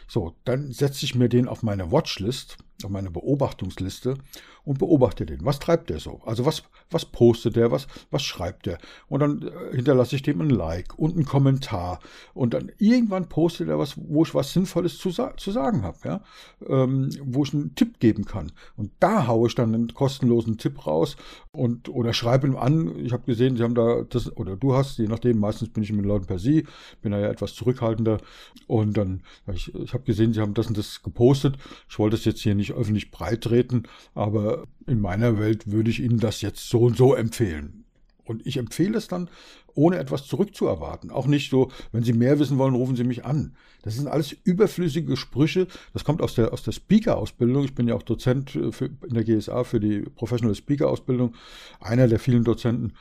so, 0.07 0.37
dann 0.45 0.73
setze 0.73 1.07
ich 1.07 1.15
mir 1.15 1.29
den 1.29 1.49
auf 1.49 1.63
meine 1.63 1.91
Watchlist 1.91 2.59
auf 2.85 2.91
meine 2.91 3.11
Beobachtungsliste 3.11 4.19
und 4.65 4.79
beobachte 4.79 5.27
den. 5.27 5.45
Was 5.45 5.59
treibt 5.59 5.91
der 5.91 5.99
so? 5.99 6.21
Also 6.25 6.45
was, 6.45 6.63
was 6.91 7.05
postet 7.05 7.57
der, 7.57 7.71
was, 7.71 7.87
was 8.11 8.23
schreibt 8.23 8.67
der? 8.67 8.79
Und 9.09 9.21
dann 9.21 9.43
äh, 9.43 9.77
hinterlasse 9.77 10.17
ich 10.17 10.23
dem 10.23 10.41
ein 10.41 10.51
Like 10.51 10.99
und 10.99 11.15
einen 11.15 11.25
Kommentar. 11.25 12.01
Und 12.35 12.55
dann 12.55 12.71
irgendwann 12.79 13.29
postet 13.29 13.69
er 13.69 13.79
was, 13.79 13.95
wo 13.97 14.23
ich 14.23 14.35
was 14.35 14.53
Sinnvolles 14.53 14.99
zu, 14.99 15.11
zu 15.11 15.51
sagen 15.51 15.83
habe, 15.83 15.99
ja? 16.05 16.21
Ähm, 16.67 17.11
wo 17.25 17.45
ich 17.45 17.55
einen 17.55 17.75
Tipp 17.75 17.99
geben 17.99 18.25
kann. 18.25 18.53
Und 18.77 18.93
da 19.01 19.27
haue 19.27 19.49
ich 19.49 19.55
dann 19.55 19.75
einen 19.75 19.95
kostenlosen 19.95 20.59
Tipp 20.59 20.87
raus 20.87 21.17
und 21.51 21.89
oder 21.89 22.13
schreibe 22.15 22.47
ihm 22.47 22.57
an, 22.57 22.97
ich 23.05 23.13
habe 23.13 23.25
gesehen, 23.25 23.57
sie 23.57 23.63
haben 23.63 23.75
da 23.75 24.03
das, 24.09 24.35
oder 24.37 24.57
du 24.57 24.75
hast, 24.75 24.99
je 24.99 25.09
nachdem, 25.09 25.39
meistens 25.39 25.71
bin 25.71 25.83
ich 25.83 25.93
mit 25.93 26.07
Leuten 26.07 26.27
per 26.27 26.39
Sie, 26.39 26.67
bin 27.03 27.13
da 27.13 27.19
ja 27.19 27.29
etwas 27.29 27.55
zurückhaltender. 27.55 28.19
Und 28.67 28.97
dann, 28.97 29.23
ich, 29.53 29.75
ich 29.75 29.93
habe 29.93 30.05
gesehen, 30.05 30.33
sie 30.33 30.41
haben 30.41 30.55
das 30.55 30.69
und 30.69 30.79
das 30.79 31.03
gepostet. 31.03 31.57
Ich 31.89 31.99
wollte 31.99 32.17
es 32.17 32.25
jetzt 32.25 32.41
hier 32.41 32.55
nicht 32.55 32.73
öffentlich 32.73 33.11
breitreten, 33.11 33.85
aber 34.15 34.52
in 34.87 35.01
meiner 35.01 35.39
Welt 35.39 35.71
würde 35.71 35.91
ich 35.91 36.01
Ihnen 36.01 36.19
das 36.19 36.41
jetzt 36.41 36.69
so 36.69 36.81
und 36.81 36.97
so 36.97 37.15
empfehlen. 37.15 37.85
Und 38.25 38.47
ich 38.47 38.57
empfehle 38.57 38.97
es 38.97 39.09
dann, 39.09 39.29
ohne 39.75 39.99
etwas 39.99 40.27
zurückzuerwarten. 40.27 41.11
Auch 41.11 41.27
nicht 41.27 41.51
so, 41.51 41.71
wenn 41.93 42.05
Sie 42.05 42.13
mehr 42.13 42.39
wissen 42.39 42.59
wollen, 42.59 42.75
rufen 42.75 42.97
Sie 42.97 43.05
mich 43.05 43.25
an. 43.25 43.57
Das 43.83 43.97
sind 43.97 44.07
alles 44.07 44.33
überflüssige 44.45 45.17
Sprüche. 45.17 45.67
Das 45.93 46.05
kommt 46.05 46.23
aus 46.23 46.35
der, 46.35 46.53
aus 46.53 46.63
der 46.63 46.73
Speaker-Ausbildung. 46.73 47.65
Ich 47.65 47.75
bin 47.75 47.89
ja 47.89 47.95
auch 47.95 48.03
Dozent 48.03 48.51
für, 48.51 48.87
in 48.87 49.15
der 49.15 49.25
GSA 49.25 49.65
für 49.65 49.81
die 49.81 50.01
Professional 50.01 50.55
Speaker-Ausbildung, 50.55 51.35
einer 51.81 52.07
der 52.07 52.19
vielen 52.19 52.45
Dozenten. 52.45 52.93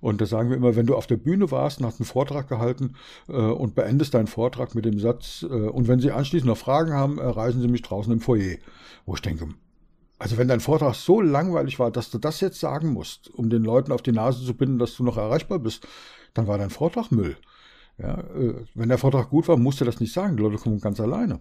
Und 0.00 0.20
da 0.20 0.26
sagen 0.26 0.48
wir 0.48 0.56
immer, 0.56 0.76
wenn 0.76 0.86
du 0.86 0.96
auf 0.96 1.06
der 1.06 1.18
Bühne 1.18 1.50
warst 1.50 1.80
und 1.80 1.86
hast 1.86 2.00
einen 2.00 2.06
Vortrag 2.06 2.48
gehalten 2.48 2.94
äh, 3.28 3.32
und 3.32 3.74
beendest 3.74 4.14
deinen 4.14 4.28
Vortrag 4.28 4.74
mit 4.74 4.86
dem 4.86 4.98
Satz, 4.98 5.42
äh, 5.42 5.46
und 5.46 5.88
wenn 5.88 6.00
Sie 6.00 6.10
anschließend 6.10 6.48
noch 6.48 6.56
Fragen 6.56 6.94
haben, 6.94 7.18
erreichen 7.18 7.60
Sie 7.60 7.68
mich 7.68 7.82
draußen 7.82 8.12
im 8.12 8.20
Foyer. 8.20 8.56
Wo 9.04 9.14
ich 9.14 9.20
denke, 9.20 9.48
also 10.20 10.36
wenn 10.36 10.48
dein 10.48 10.60
Vortrag 10.60 10.94
so 10.94 11.22
langweilig 11.22 11.78
war, 11.78 11.90
dass 11.90 12.10
du 12.10 12.18
das 12.18 12.40
jetzt 12.40 12.60
sagen 12.60 12.92
musst, 12.92 13.30
um 13.30 13.48
den 13.48 13.64
Leuten 13.64 13.90
auf 13.90 14.02
die 14.02 14.12
Nase 14.12 14.44
zu 14.44 14.54
binden, 14.54 14.78
dass 14.78 14.94
du 14.94 15.02
noch 15.02 15.16
erreichbar 15.16 15.58
bist, 15.58 15.88
dann 16.34 16.46
war 16.46 16.58
dein 16.58 16.68
Vortrag 16.68 17.10
Müll. 17.10 17.38
Ja, 17.96 18.20
äh, 18.20 18.54
wenn 18.74 18.90
der 18.90 18.98
Vortrag 18.98 19.30
gut 19.30 19.48
war, 19.48 19.56
musst 19.56 19.80
du 19.80 19.86
das 19.86 19.98
nicht 19.98 20.12
sagen. 20.12 20.36
Die 20.36 20.42
Leute 20.42 20.58
kommen 20.58 20.78
ganz 20.78 21.00
alleine. 21.00 21.40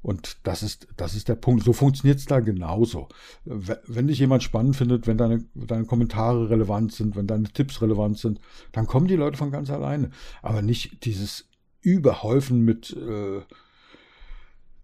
Und 0.00 0.38
das 0.42 0.62
ist, 0.62 0.88
das 0.96 1.14
ist 1.14 1.28
der 1.28 1.34
Punkt. 1.34 1.64
So 1.64 1.74
funktioniert 1.74 2.18
es 2.18 2.24
da 2.24 2.40
genauso. 2.40 3.08
Wenn 3.44 4.08
dich 4.08 4.18
jemand 4.18 4.42
spannend 4.42 4.74
findet, 4.74 5.06
wenn 5.06 5.18
deine, 5.18 5.44
deine 5.54 5.84
Kommentare 5.84 6.48
relevant 6.48 6.92
sind, 6.92 7.14
wenn 7.14 7.26
deine 7.26 7.52
Tipps 7.52 7.82
relevant 7.82 8.18
sind, 8.18 8.40
dann 8.72 8.86
kommen 8.86 9.06
die 9.06 9.16
Leute 9.16 9.36
von 9.36 9.50
ganz 9.50 9.68
alleine. 9.68 10.10
Aber 10.40 10.62
nicht 10.62 11.04
dieses 11.04 11.46
Überhäufen 11.82 12.62
mit, 12.62 12.96
äh, 12.96 13.42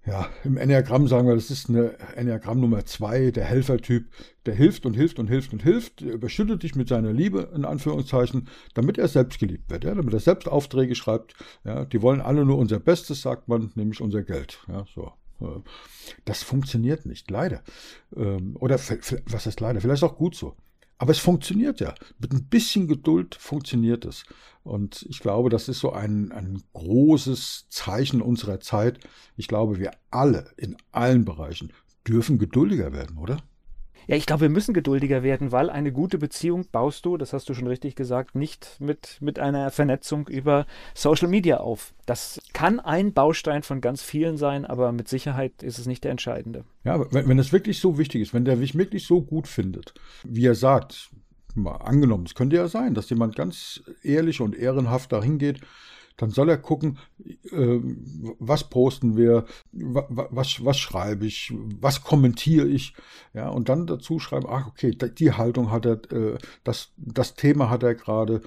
ja, 0.09 0.29
im 0.43 0.57
Enneagramm 0.57 1.07
sagen 1.07 1.29
wir, 1.29 1.35
das 1.35 1.51
ist 1.51 1.69
eine 1.69 1.99
Enneagramm 2.17 2.61
Nummer 2.61 2.87
zwei, 2.87 3.31
der 3.31 3.45
Helfertyp, 3.45 4.07
der 4.47 4.55
hilft 4.55 4.87
und 4.87 4.95
hilft 4.95 5.19
und 5.19 5.27
hilft 5.27 5.53
und 5.53 5.63
hilft, 5.63 6.01
der 6.01 6.15
überschüttet 6.15 6.63
dich 6.63 6.75
mit 6.75 6.89
seiner 6.89 7.13
Liebe, 7.13 7.51
in 7.55 7.67
Anführungszeichen, 7.67 8.49
damit 8.73 8.97
er 8.97 9.09
selbst 9.09 9.39
geliebt 9.39 9.71
wird, 9.71 9.85
ja, 9.85 9.95
damit 9.95 10.15
er 10.15 10.21
selbst 10.21 10.49
Aufträge 10.49 10.95
schreibt. 10.95 11.35
Ja, 11.65 11.85
die 11.85 12.01
wollen 12.01 12.23
alle 12.23 12.47
nur 12.47 12.57
unser 12.57 12.81
Bestes, 12.81 13.21
sagt 13.21 13.49
man, 13.49 13.71
nämlich 13.75 14.01
unser 14.01 14.23
Geld. 14.23 14.59
Ja, 14.69 14.87
so. 14.95 15.13
Das 16.25 16.43
funktioniert 16.43 17.07
nicht, 17.07 17.31
leider. 17.31 17.63
Ähm, 18.17 18.57
oder 18.59 18.77
was 18.77 19.47
heißt 19.47 19.61
leider? 19.61 19.81
Vielleicht 19.81 20.03
auch 20.03 20.17
gut 20.17 20.35
so. 20.35 20.57
Aber 20.99 21.13
es 21.13 21.19
funktioniert 21.21 21.81
ja. 21.81 21.95
Mit 22.19 22.33
ein 22.33 22.47
bisschen 22.47 22.89
Geduld 22.89 23.37
funktioniert 23.37 24.05
es. 24.05 24.25
Und 24.65 25.07
ich 25.09 25.21
glaube, 25.21 25.49
das 25.49 25.69
ist 25.69 25.79
so 25.79 25.93
ein, 25.93 26.33
ein 26.33 26.63
großes 26.73 27.67
Zeichen 27.71 28.21
unserer 28.21 28.61
Zeit. 28.61 28.99
Ich 29.37 29.47
glaube, 29.49 29.79
wir 29.79 29.93
alle 30.11 30.51
in 30.57 30.77
allen 30.91 31.25
Bereichen 31.25 31.73
dürfen 32.07 32.39
geduldiger 32.39 32.93
werden, 32.93 33.17
oder? 33.19 33.39
Ja, 34.09 34.17
ich 34.17 34.25
glaube, 34.25 34.41
wir 34.41 34.49
müssen 34.49 34.73
geduldiger 34.73 35.23
werden, 35.23 35.53
weil 35.53 35.69
eine 35.69 35.93
gute 35.93 36.17
Beziehung 36.17 36.65
baust 36.73 37.05
du, 37.05 37.19
das 37.19 37.35
hast 37.35 37.47
du 37.51 37.53
schon 37.53 37.67
richtig 37.67 37.95
gesagt, 37.95 38.35
nicht 38.35 38.77
mit, 38.81 39.19
mit 39.21 39.39
einer 39.39 39.71
Vernetzung 39.71 40.27
über 40.29 40.67
Social 40.95 41.29
Media 41.29 41.59
auf. 41.59 41.93
Das 42.07 42.41
kann 42.55 42.81
ein 42.81 43.13
Baustein 43.13 43.63
von 43.63 43.83
ganz 43.83 44.03
vielen 44.03 44.39
sein, 44.39 44.65
aber 44.65 44.93
mit 44.93 45.09
Sicherheit 45.09 45.63
ist 45.63 45.79
es 45.79 45.85
nicht 45.85 46.05
der 46.05 46.13
entscheidende. 46.13 46.65
Ja, 46.85 46.99
wenn, 47.13 47.29
wenn 47.29 47.39
es 47.39 47.53
wirklich 47.53 47.81
so 47.81 47.99
wichtig 47.99 48.23
ist, 48.23 48.33
wenn 48.33 48.47
der 48.47 48.57
mich 48.57 48.79
wirklich 48.79 49.07
so 49.07 49.21
gut 49.21 49.47
findet, 49.47 49.93
wie 50.25 50.47
er 50.47 50.55
sagt, 50.55 51.11
mal 51.55 51.77
angenommen, 51.77 52.25
es 52.25 52.35
könnte 52.35 52.57
ja 52.57 52.67
sein, 52.67 52.95
dass 52.95 53.11
jemand 53.11 53.37
ganz 53.37 53.83
ehrlich 54.03 54.41
und 54.41 54.57
ehrenhaft 54.57 55.13
dahin 55.13 55.37
geht 55.37 55.61
dann 56.19 56.31
soll 56.31 56.51
er 56.51 56.59
gucken, 56.59 56.99
äh, 57.25 57.79
was 58.39 58.69
posten 58.69 59.17
wir, 59.17 59.47
was, 59.73 60.65
was 60.65 60.79
schreibe 60.79 61.27
ich, 61.27 61.55
was 61.81 62.03
kommentiere 62.05 62.67
ich, 62.67 62.93
ja, 63.33 63.49
und 63.49 63.71
dann 63.71 63.87
dazu 63.87 64.19
schreiben, 64.19 64.47
ach, 64.51 64.67
okay, 64.67 64.91
die 64.91 65.33
Haltung 65.33 65.71
hat 65.71 65.87
er, 65.87 66.13
äh, 66.13 66.37
das, 66.65 66.93
das 66.97 67.35
Thema 67.35 67.71
hat 67.71 67.83
er 67.85 67.95
gerade, 67.95 68.43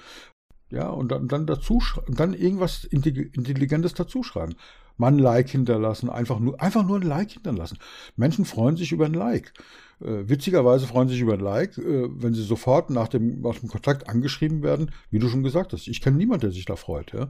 ja, 0.69 0.89
und 0.89 1.11
dann, 1.11 1.27
dann 1.27 1.47
dazu, 1.47 1.81
dann 2.07 2.33
irgendwas 2.33 2.83
Intelligentes 2.83 3.93
dazuschreiben. 3.93 4.55
Mal 4.97 5.13
ein 5.13 5.19
Like 5.19 5.49
hinterlassen, 5.49 6.09
einfach 6.09 6.39
nur, 6.39 6.61
einfach 6.61 6.85
nur 6.85 6.97
ein 6.97 7.07
Like 7.07 7.31
hinterlassen. 7.31 7.79
Menschen 8.15 8.45
freuen 8.45 8.77
sich 8.77 8.91
über 8.91 9.05
ein 9.05 9.13
Like. 9.13 9.53
Äh, 10.03 10.29
witzigerweise 10.29 10.87
freuen 10.87 11.09
sich 11.09 11.19
über 11.19 11.33
ein 11.33 11.39
Like, 11.39 11.77
äh, 11.77 12.07
wenn 12.09 12.33
sie 12.33 12.43
sofort 12.43 12.89
nach 12.89 13.07
dem, 13.07 13.41
nach 13.41 13.59
dem 13.59 13.69
Kontakt 13.69 14.09
angeschrieben 14.09 14.63
werden, 14.63 14.91
wie 15.09 15.19
du 15.19 15.27
schon 15.29 15.43
gesagt 15.43 15.73
hast. 15.73 15.87
Ich 15.87 16.01
kenne 16.01 16.17
niemanden, 16.17 16.41
der 16.41 16.51
sich 16.51 16.65
da 16.65 16.75
freut. 16.75 17.13
Ja 17.13 17.29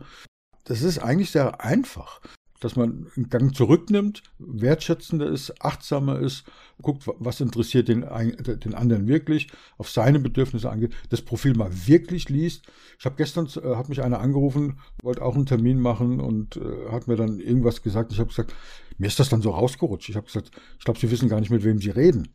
das 0.66 0.82
ist 0.82 1.00
eigentlich 1.00 1.32
sehr 1.32 1.62
einfach, 1.63 2.22
dass 2.60 2.75
man 2.75 3.08
einen 3.16 3.30
Gang 3.30 3.56
zurücknimmt, 3.56 4.22
wertschätzender 4.38 5.25
ist, 5.25 5.63
achtsamer 5.63 6.20
ist, 6.20 6.44
guckt, 6.82 7.10
was 7.18 7.42
interessiert 7.42 7.88
den, 7.88 8.01
den 8.01 8.75
anderen 8.75 9.08
wirklich, 9.08 9.48
auf 9.78 9.90
seine 9.90 10.20
Bedürfnisse 10.20 10.70
angeht, 10.70 10.94
das 11.10 11.24
Profil 11.24 11.56
mal 11.56 11.72
wirklich 11.88 12.30
liest. 12.30 12.66
Ich 13.00 13.06
habe 13.06 13.16
gestern, 13.16 13.48
äh, 13.48 13.75
hat 13.75 13.90
mich 13.90 14.04
einer 14.04 14.20
angerufen, 14.20 14.80
wollte 15.01 15.24
auch 15.24 15.36
einen 15.36 15.48
Termin 15.48 15.80
machen 15.80 16.20
und 16.20 16.58
äh, 16.58 16.92
hat 16.92 17.08
mir 17.08 17.16
dann 17.16 17.40
irgendwas 17.40 17.82
gesagt. 17.82 18.12
Ich 18.12 18.20
habe 18.20 18.30
gesagt, 18.30 18.54
mir 19.00 19.08
ist 19.08 19.20
das 19.20 19.30
dann 19.30 19.42
so 19.42 19.50
rausgerutscht. 19.50 20.10
Ich 20.10 20.16
habe 20.16 20.28
gesagt, 20.28 20.51
ich 20.78 20.86
glaube, 20.86 21.00
Sie 21.00 21.10
wissen 21.10 21.30
gar 21.30 21.40
nicht, 21.40 21.50
mit 21.50 21.63
wem 21.63 21.80
Sie 21.80 21.90
reden 21.90 22.28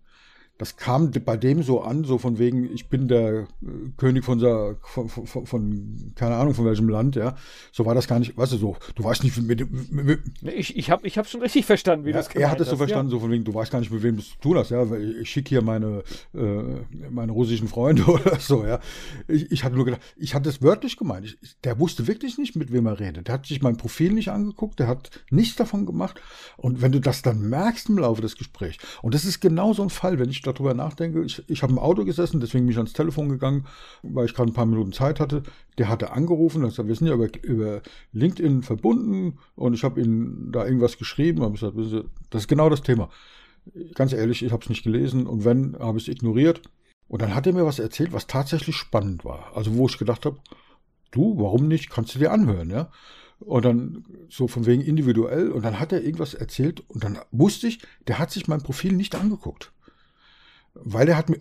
das 0.58 0.76
kam 0.76 1.10
bei 1.10 1.36
dem 1.36 1.62
so 1.62 1.82
an, 1.82 2.04
so 2.04 2.16
von 2.16 2.38
wegen, 2.38 2.72
ich 2.72 2.88
bin 2.88 3.08
der 3.08 3.40
äh, 3.40 3.46
König 3.98 4.24
von, 4.24 4.40
von, 4.80 5.08
von, 5.08 5.46
von, 5.46 6.12
keine 6.14 6.36
Ahnung 6.36 6.54
von 6.54 6.64
welchem 6.64 6.88
Land, 6.88 7.14
ja. 7.14 7.36
So 7.72 7.84
war 7.84 7.94
das 7.94 8.08
gar 8.08 8.18
nicht, 8.18 8.36
weißt 8.38 8.52
du, 8.52 8.56
so, 8.56 8.76
du 8.94 9.04
weißt 9.04 9.22
nicht, 9.22 9.36
mit, 9.36 9.70
mit, 9.70 9.92
mit 9.92 10.20
Ich, 10.54 10.76
ich 10.76 10.90
habe 10.90 11.06
ich 11.06 11.18
hab 11.18 11.28
schon 11.28 11.42
richtig 11.42 11.66
verstanden, 11.66 12.06
wie 12.06 12.10
ja, 12.10 12.16
das 12.16 12.28
Er 12.28 12.50
hat 12.50 12.60
es 12.60 12.70
so 12.70 12.76
verstanden, 12.76 13.10
ja. 13.10 13.16
so 13.16 13.20
von 13.20 13.30
wegen, 13.30 13.44
du 13.44 13.52
weißt 13.52 13.70
gar 13.70 13.80
nicht, 13.80 13.92
mit 13.92 14.02
wem 14.02 14.16
du 14.16 14.22
es 14.22 14.30
zu 14.30 14.38
tun 14.38 14.56
hast, 14.56 14.70
ja. 14.70 14.84
Ich 15.20 15.28
schicke 15.28 15.50
hier 15.50 15.62
meine, 15.62 16.02
äh, 16.34 17.08
meine 17.10 17.32
russischen 17.32 17.68
Freunde 17.68 18.04
oder 18.06 18.40
so, 18.40 18.64
ja. 18.64 18.80
Ich, 19.28 19.52
ich 19.52 19.62
hatte 19.62 19.76
nur 19.76 19.84
gedacht, 19.84 20.00
ich 20.16 20.34
hatte 20.34 20.48
es 20.48 20.62
wörtlich 20.62 20.96
gemeint. 20.96 21.36
Ich, 21.42 21.56
der 21.64 21.78
wusste 21.78 22.06
wirklich 22.06 22.38
nicht, 22.38 22.56
mit 22.56 22.72
wem 22.72 22.86
er 22.86 22.98
redet. 22.98 23.28
Der 23.28 23.34
hat 23.34 23.46
sich 23.46 23.60
mein 23.60 23.76
Profil 23.76 24.12
nicht 24.12 24.30
angeguckt, 24.30 24.78
der 24.78 24.86
hat 24.86 25.10
nichts 25.30 25.56
davon 25.56 25.84
gemacht. 25.84 26.18
Und 26.56 26.80
wenn 26.80 26.92
du 26.92 27.00
das 27.00 27.20
dann 27.20 27.42
merkst 27.42 27.90
im 27.90 27.98
Laufe 27.98 28.22
des 28.22 28.36
Gesprächs, 28.36 28.78
und 29.02 29.14
das 29.14 29.26
ist 29.26 29.40
genau 29.40 29.74
so 29.74 29.82
ein 29.82 29.90
Fall, 29.90 30.18
wenn 30.18 30.30
ich 30.30 30.45
darüber 30.46 30.74
nachdenke, 30.74 31.22
ich, 31.22 31.42
ich 31.48 31.62
habe 31.62 31.72
im 31.72 31.78
Auto 31.78 32.04
gesessen, 32.04 32.40
deswegen 32.40 32.64
bin 32.64 32.72
ich 32.72 32.78
ans 32.78 32.92
Telefon 32.92 33.28
gegangen, 33.28 33.66
weil 34.02 34.26
ich 34.26 34.34
gerade 34.34 34.50
ein 34.50 34.54
paar 34.54 34.66
Minuten 34.66 34.92
Zeit 34.92 35.20
hatte. 35.20 35.42
Der 35.78 35.88
hatte 35.88 36.12
angerufen, 36.12 36.64
also 36.64 36.86
wir 36.86 36.94
sind 36.94 37.06
ja 37.06 37.14
über, 37.14 37.28
über 37.42 37.82
LinkedIn 38.12 38.62
verbunden 38.62 39.38
und 39.54 39.74
ich 39.74 39.84
habe 39.84 40.00
ihm 40.00 40.50
da 40.52 40.64
irgendwas 40.64 40.98
geschrieben, 40.98 41.42
habe 41.42 41.52
gesagt, 41.52 41.76
das 42.30 42.42
ist 42.42 42.48
genau 42.48 42.68
das 42.68 42.82
Thema. 42.82 43.08
Ganz 43.94 44.12
ehrlich, 44.12 44.44
ich 44.44 44.52
habe 44.52 44.62
es 44.62 44.68
nicht 44.68 44.84
gelesen 44.84 45.26
und 45.26 45.44
wenn, 45.44 45.76
habe 45.78 45.98
ich 45.98 46.08
es 46.08 46.14
ignoriert. 46.14 46.62
Und 47.08 47.22
dann 47.22 47.34
hat 47.34 47.46
er 47.46 47.52
mir 47.52 47.66
was 47.66 47.78
erzählt, 47.78 48.12
was 48.12 48.26
tatsächlich 48.26 48.76
spannend 48.76 49.24
war. 49.24 49.52
Also 49.54 49.76
wo 49.76 49.86
ich 49.86 49.98
gedacht 49.98 50.26
habe, 50.26 50.38
du, 51.12 51.38
warum 51.38 51.68
nicht, 51.68 51.90
kannst 51.90 52.14
du 52.14 52.18
dir 52.18 52.32
anhören, 52.32 52.70
ja? 52.70 52.90
Und 53.38 53.64
dann 53.64 54.04
so 54.28 54.48
von 54.48 54.66
wegen 54.66 54.82
individuell. 54.82 55.50
Und 55.50 55.64
dann 55.64 55.78
hat 55.78 55.92
er 55.92 56.02
irgendwas 56.02 56.34
erzählt 56.34 56.82
und 56.88 57.04
dann 57.04 57.18
wusste 57.30 57.68
ich, 57.68 57.80
der 58.08 58.18
hat 58.18 58.30
sich 58.30 58.48
mein 58.48 58.62
Profil 58.62 58.92
nicht 58.92 59.14
angeguckt 59.14 59.72
weil 60.82 61.08
er 61.08 61.16
hat 61.16 61.28
mir, 61.28 61.40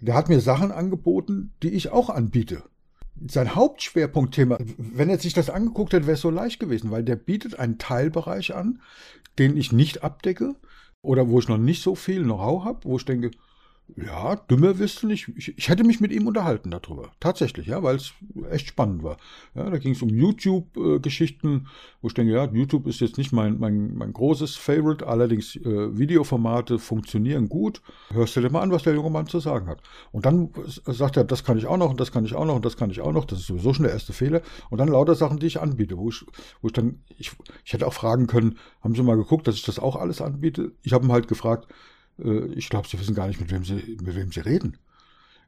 der 0.00 0.14
hat 0.14 0.28
mir 0.28 0.40
Sachen 0.40 0.72
angeboten, 0.72 1.52
die 1.62 1.70
ich 1.70 1.90
auch 1.90 2.10
anbiete. 2.10 2.62
Sein 3.26 3.54
Hauptschwerpunktthema, 3.54 4.58
wenn 4.76 5.10
er 5.10 5.18
sich 5.18 5.34
das 5.34 5.50
angeguckt 5.50 5.92
hätte, 5.92 6.06
wäre 6.06 6.14
es 6.14 6.20
so 6.20 6.30
leicht 6.30 6.60
gewesen, 6.60 6.90
weil 6.90 7.02
der 7.02 7.16
bietet 7.16 7.58
einen 7.58 7.78
Teilbereich 7.78 8.54
an, 8.54 8.80
den 9.38 9.56
ich 9.56 9.72
nicht 9.72 10.04
abdecke 10.04 10.54
oder 11.02 11.28
wo 11.28 11.38
ich 11.38 11.48
noch 11.48 11.58
nicht 11.58 11.82
so 11.82 11.94
viel 11.94 12.22
Know-how 12.22 12.64
habe, 12.64 12.84
wo 12.84 12.96
ich 12.96 13.04
denke, 13.04 13.30
ja, 13.96 14.36
dümmer 14.36 14.78
wirst 14.78 15.02
du 15.02 15.06
nicht. 15.06 15.28
Ich, 15.36 15.56
ich, 15.56 15.68
hätte 15.68 15.82
mich 15.82 16.00
mit 16.00 16.12
ihm 16.12 16.26
unterhalten 16.26 16.70
darüber. 16.70 17.10
Tatsächlich, 17.20 17.68
ja, 17.68 17.82
weil 17.82 17.96
es 17.96 18.12
echt 18.50 18.68
spannend 18.68 19.02
war. 19.02 19.16
Ja, 19.54 19.68
da 19.70 19.78
ging 19.78 19.92
es 19.92 20.02
um 20.02 20.10
YouTube-Geschichten, 20.10 21.68
wo 22.02 22.08
ich 22.08 22.14
denke, 22.14 22.32
ja, 22.32 22.44
YouTube 22.52 22.86
ist 22.86 23.00
jetzt 23.00 23.16
nicht 23.16 23.32
mein, 23.32 23.58
mein, 23.58 23.94
mein 23.96 24.12
großes 24.12 24.56
Favorite, 24.56 25.06
allerdings 25.06 25.56
äh, 25.56 25.98
Videoformate 25.98 26.78
funktionieren 26.78 27.48
gut. 27.48 27.80
Hörst 28.12 28.36
du 28.36 28.40
dir 28.40 28.50
mal 28.50 28.60
an, 28.60 28.70
was 28.70 28.82
der 28.82 28.94
junge 28.94 29.10
Mann 29.10 29.26
zu 29.26 29.40
sagen 29.40 29.66
hat. 29.68 29.80
Und 30.12 30.26
dann 30.26 30.50
sagt 30.86 31.16
er, 31.16 31.24
das 31.24 31.42
kann 31.42 31.56
ich 31.56 31.66
auch 31.66 31.78
noch 31.78 31.90
und 31.90 31.98
das 31.98 32.12
kann 32.12 32.24
ich 32.24 32.34
auch 32.34 32.44
noch 32.44 32.56
und 32.56 32.64
das 32.64 32.76
kann 32.76 32.90
ich 32.90 33.00
auch 33.00 33.12
noch. 33.12 33.24
Das 33.24 33.40
ist 33.40 33.46
sowieso 33.46 33.72
schon 33.72 33.84
der 33.84 33.92
erste 33.92 34.12
Fehler. 34.12 34.42
Und 34.70 34.78
dann 34.78 34.88
lauter 34.88 35.14
Sachen, 35.14 35.38
die 35.38 35.46
ich 35.46 35.60
anbiete, 35.60 35.96
wo 35.96 36.10
ich, 36.10 36.24
wo 36.60 36.68
ich 36.68 36.74
dann, 36.74 37.00
ich, 37.16 37.32
ich 37.64 37.72
hätte 37.72 37.86
auch 37.86 37.94
fragen 37.94 38.26
können, 38.26 38.58
haben 38.82 38.94
Sie 38.94 39.02
mal 39.02 39.16
geguckt, 39.16 39.48
dass 39.48 39.54
ich 39.54 39.62
das 39.62 39.78
auch 39.78 39.96
alles 39.96 40.20
anbiete? 40.20 40.72
Ich 40.82 40.92
habe 40.92 41.06
ihn 41.06 41.12
halt 41.12 41.26
gefragt, 41.26 41.68
ich 42.18 42.68
glaube, 42.68 42.88
sie 42.88 42.98
wissen 42.98 43.14
gar 43.14 43.28
nicht, 43.28 43.40
mit 43.40 43.50
wem 43.50 43.64
sie, 43.64 43.96
mit 44.02 44.16
wem 44.16 44.32
sie 44.32 44.40
reden. 44.40 44.76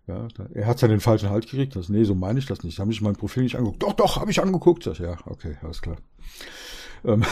Ja, 0.06 0.26
er 0.54 0.66
hat 0.66 0.78
seinen 0.78 1.00
falschen 1.00 1.30
Halt 1.30 1.48
gekriegt. 1.48 1.76
Das, 1.76 1.88
nee, 1.88 2.04
so 2.04 2.14
meine 2.14 2.38
ich 2.38 2.46
das 2.46 2.64
nicht. 2.64 2.76
Sie 2.76 2.82
haben 2.82 2.90
sich 2.90 3.00
mein 3.00 3.16
Profil 3.16 3.44
nicht 3.44 3.56
angeguckt. 3.56 3.82
Doch, 3.82 3.92
doch, 3.92 4.20
habe 4.20 4.30
ich 4.30 4.42
angeguckt. 4.42 4.86
Das, 4.86 4.98
ja, 4.98 5.16
okay, 5.26 5.56
alles 5.62 5.82
klar. 5.82 5.96
Ähm. 7.04 7.22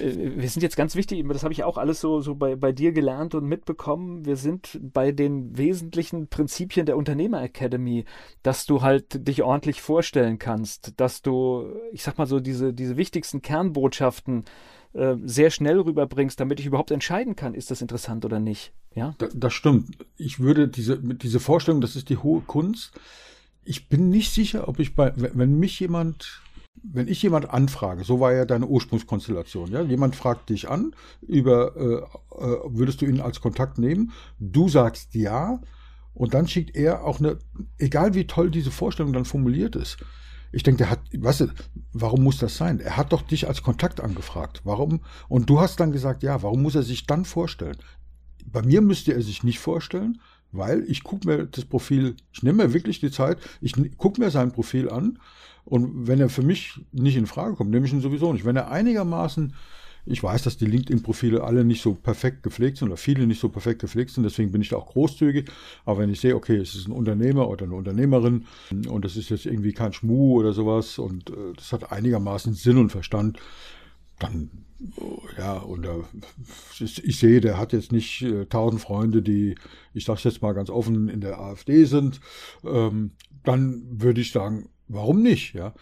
Äh, 0.00 0.40
wir 0.40 0.48
sind 0.48 0.62
jetzt 0.62 0.76
ganz 0.76 0.94
wichtig, 0.94 1.26
das 1.28 1.42
habe 1.42 1.52
ich 1.52 1.64
auch 1.64 1.76
alles 1.76 2.00
so, 2.00 2.20
so 2.20 2.34
bei, 2.34 2.56
bei 2.56 2.72
dir 2.72 2.92
gelernt 2.92 3.34
und 3.34 3.46
mitbekommen. 3.46 4.24
Wir 4.24 4.36
sind 4.36 4.78
bei 4.80 5.12
den 5.12 5.56
wesentlichen 5.56 6.28
Prinzipien 6.28 6.86
der 6.86 6.96
Unternehmer 6.96 7.42
Academy, 7.42 8.04
dass 8.42 8.66
du 8.66 8.82
halt 8.82 9.26
dich 9.26 9.42
ordentlich 9.42 9.82
vorstellen 9.82 10.38
kannst, 10.38 11.00
dass 11.00 11.22
du, 11.22 11.64
ich 11.92 12.02
sag 12.02 12.18
mal 12.18 12.26
so, 12.26 12.40
diese, 12.40 12.72
diese 12.72 12.96
wichtigsten 12.96 13.42
Kernbotschaften 13.42 14.40
äh, 14.40 14.44
sehr 14.92 15.50
schnell 15.50 15.78
rüberbringst, 15.78 16.40
damit 16.40 16.58
ich 16.58 16.66
überhaupt 16.66 16.90
entscheiden 16.90 17.36
kann, 17.36 17.54
ist 17.54 17.70
das 17.70 17.80
interessant 17.80 18.24
oder 18.24 18.40
nicht. 18.40 18.72
Ja? 18.94 19.14
Da, 19.18 19.28
das 19.32 19.52
stimmt. 19.52 19.96
Ich 20.16 20.40
würde 20.40 20.66
diese, 20.66 20.98
diese 20.98 21.38
Vorstellung, 21.38 21.80
das 21.80 21.94
ist 21.94 22.08
die 22.08 22.16
hohe 22.16 22.40
Kunst. 22.40 22.92
Ich 23.62 23.88
bin 23.88 24.08
nicht 24.08 24.32
sicher, 24.32 24.66
ob 24.66 24.80
ich 24.80 24.96
bei, 24.96 25.12
wenn 25.16 25.58
mich 25.58 25.78
jemand 25.78 26.42
wenn 26.82 27.08
ich 27.08 27.22
jemand 27.22 27.50
anfrage, 27.50 28.04
so 28.04 28.20
war 28.20 28.32
ja 28.32 28.44
deine 28.44 28.66
Ursprungskonstellation, 28.66 29.70
ja, 29.70 29.82
jemand 29.82 30.16
fragt 30.16 30.48
dich 30.50 30.68
an 30.68 30.94
über, 31.20 31.76
äh, 31.76 32.42
äh, 32.42 32.58
würdest 32.68 33.02
du 33.02 33.06
ihn 33.06 33.20
als 33.20 33.40
Kontakt 33.40 33.78
nehmen, 33.78 34.12
du 34.38 34.68
sagst 34.68 35.14
ja, 35.14 35.60
und 36.14 36.34
dann 36.34 36.48
schickt 36.48 36.76
er 36.76 37.04
auch 37.04 37.20
eine, 37.20 37.38
egal 37.78 38.14
wie 38.14 38.26
toll 38.26 38.50
diese 38.50 38.70
Vorstellung 38.70 39.12
dann 39.12 39.24
formuliert 39.24 39.76
ist, 39.76 39.98
ich 40.52 40.62
denke, 40.62 40.78
der 40.78 40.90
hat, 40.90 41.00
weißt 41.16 41.40
du, 41.40 41.46
warum 41.92 42.24
muss 42.24 42.38
das 42.38 42.56
sein? 42.56 42.80
Er 42.80 42.96
hat 42.96 43.12
doch 43.12 43.22
dich 43.22 43.46
als 43.46 43.62
Kontakt 43.62 44.00
angefragt. 44.00 44.62
Warum? 44.64 45.00
Und 45.28 45.48
du 45.48 45.60
hast 45.60 45.78
dann 45.80 45.92
gesagt, 45.92 46.22
ja, 46.22 46.42
warum 46.42 46.62
muss 46.62 46.74
er 46.74 46.82
sich 46.82 47.06
dann 47.06 47.24
vorstellen? 47.24 47.76
Bei 48.46 48.62
mir 48.62 48.80
müsste 48.80 49.14
er 49.14 49.22
sich 49.22 49.44
nicht 49.44 49.60
vorstellen, 49.60 50.20
weil 50.52 50.84
ich 50.88 51.04
gucke 51.04 51.28
mir 51.28 51.46
das 51.46 51.64
Profil, 51.64 52.16
ich 52.32 52.42
nehme 52.42 52.64
mir 52.64 52.74
wirklich 52.74 52.98
die 53.00 53.10
Zeit, 53.10 53.38
ich 53.60 53.74
gucke 53.96 54.20
mir 54.20 54.30
sein 54.30 54.50
Profil 54.50 54.90
an 54.90 55.18
und 55.64 56.08
wenn 56.08 56.20
er 56.20 56.28
für 56.28 56.42
mich 56.42 56.80
nicht 56.90 57.16
in 57.16 57.26
Frage 57.26 57.54
kommt, 57.54 57.70
nehme 57.70 57.86
ich 57.86 57.92
ihn 57.92 58.00
sowieso 58.00 58.32
nicht. 58.32 58.44
Wenn 58.44 58.56
er 58.56 58.70
einigermaßen 58.70 59.54
ich 60.06 60.22
weiß, 60.22 60.42
dass 60.42 60.56
die 60.56 60.66
LinkedIn-Profile 60.66 61.44
alle 61.44 61.64
nicht 61.64 61.82
so 61.82 61.94
perfekt 61.94 62.42
gepflegt 62.42 62.78
sind 62.78 62.88
oder 62.88 62.96
viele 62.96 63.26
nicht 63.26 63.40
so 63.40 63.48
perfekt 63.48 63.80
gepflegt 63.80 64.10
sind, 64.10 64.24
deswegen 64.24 64.52
bin 64.52 64.62
ich 64.62 64.70
da 64.70 64.76
auch 64.76 64.86
großzügig. 64.86 65.50
Aber 65.84 66.00
wenn 66.00 66.10
ich 66.10 66.20
sehe, 66.20 66.34
okay, 66.34 66.56
es 66.56 66.74
ist 66.74 66.88
ein 66.88 66.92
Unternehmer 66.92 67.48
oder 67.48 67.64
eine 67.64 67.74
Unternehmerin 67.74 68.46
und 68.88 69.04
das 69.04 69.16
ist 69.16 69.30
jetzt 69.30 69.46
irgendwie 69.46 69.72
kein 69.72 69.92
Schmuh 69.92 70.38
oder 70.38 70.52
sowas 70.52 70.98
und 70.98 71.30
äh, 71.30 71.52
das 71.56 71.72
hat 71.72 71.92
einigermaßen 71.92 72.54
Sinn 72.54 72.78
und 72.78 72.90
Verstand, 72.90 73.38
dann 74.18 74.50
ja, 75.38 75.58
und 75.58 75.84
äh, 75.84 76.02
ich 76.80 77.18
sehe, 77.18 77.40
der 77.40 77.58
hat 77.58 77.72
jetzt 77.72 77.92
nicht 77.92 78.22
äh, 78.22 78.46
tausend 78.46 78.80
Freunde, 78.80 79.20
die, 79.20 79.56
ich 79.92 80.04
sage 80.04 80.20
jetzt 80.24 80.40
mal 80.40 80.52
ganz 80.52 80.70
offen, 80.70 81.08
in 81.08 81.20
der 81.20 81.38
AfD 81.38 81.84
sind, 81.84 82.20
ähm, 82.64 83.12
dann 83.44 83.82
würde 83.90 84.20
ich 84.20 84.32
sagen, 84.32 84.70
warum 84.90 85.22
nicht? 85.22 85.54
Ja, 85.54 85.74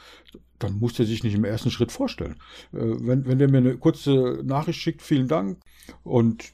dann 0.58 0.78
muss 0.78 0.98
er 0.98 1.06
sich 1.06 1.22
nicht 1.22 1.34
im 1.34 1.44
ersten 1.44 1.70
Schritt 1.70 1.92
vorstellen. 1.92 2.36
Äh, 2.72 2.78
wenn, 3.00 3.26
wenn 3.26 3.38
der 3.38 3.50
mir 3.50 3.58
eine 3.58 3.76
kurze 3.76 4.40
Nachricht 4.44 4.80
schickt, 4.80 5.02
vielen 5.02 5.28
Dank 5.28 5.58
und 6.02 6.52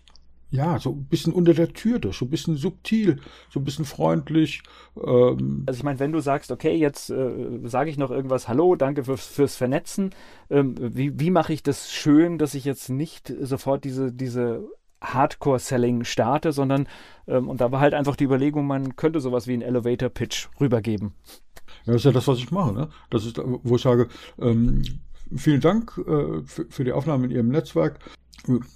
ja, 0.50 0.78
so 0.78 0.90
ein 0.90 1.06
bisschen 1.06 1.32
unter 1.32 1.52
der 1.52 1.72
Tür 1.72 1.98
durch, 1.98 2.16
so 2.16 2.26
ein 2.26 2.30
bisschen 2.30 2.56
subtil, 2.56 3.18
so 3.50 3.58
ein 3.58 3.64
bisschen 3.64 3.84
freundlich. 3.84 4.62
Ähm. 4.96 5.64
Also 5.66 5.78
ich 5.78 5.82
meine, 5.82 5.98
wenn 5.98 6.12
du 6.12 6.20
sagst, 6.20 6.52
okay, 6.52 6.76
jetzt 6.76 7.10
äh, 7.10 7.58
sage 7.64 7.90
ich 7.90 7.98
noch 7.98 8.12
irgendwas, 8.12 8.46
hallo, 8.46 8.76
danke 8.76 9.02
fürs, 9.02 9.26
fürs 9.26 9.56
Vernetzen, 9.56 10.10
ähm, 10.50 10.76
wie, 10.78 11.18
wie 11.18 11.30
mache 11.30 11.52
ich 11.52 11.64
das 11.64 11.90
schön, 11.90 12.38
dass 12.38 12.54
ich 12.54 12.64
jetzt 12.64 12.88
nicht 12.88 13.34
sofort 13.40 13.82
diese, 13.82 14.12
diese 14.12 14.64
Hardcore-Selling 15.04 16.04
starte, 16.04 16.52
sondern, 16.52 16.88
ähm, 17.26 17.48
und 17.48 17.60
da 17.60 17.72
war 17.72 17.80
halt 17.80 17.94
einfach 17.94 18.16
die 18.16 18.24
Überlegung, 18.24 18.66
man 18.66 18.96
könnte 18.96 19.20
sowas 19.20 19.46
wie 19.46 19.52
einen 19.52 19.62
Elevator-Pitch 19.62 20.48
rübergeben. 20.60 21.14
Ja, 21.84 21.92
das 21.92 21.96
ist 21.96 22.04
ja 22.04 22.12
das, 22.12 22.28
was 22.28 22.38
ich 22.38 22.50
mache. 22.50 22.72
Ne? 22.72 22.88
Das 23.10 23.26
ist, 23.26 23.38
wo 23.38 23.76
ich 23.76 23.82
sage, 23.82 24.08
ähm, 24.40 24.82
vielen 25.36 25.60
Dank 25.60 25.98
äh, 25.98 26.42
für, 26.44 26.66
für 26.68 26.84
die 26.84 26.92
Aufnahme 26.92 27.26
in 27.26 27.30
Ihrem 27.30 27.48
Netzwerk. 27.48 27.98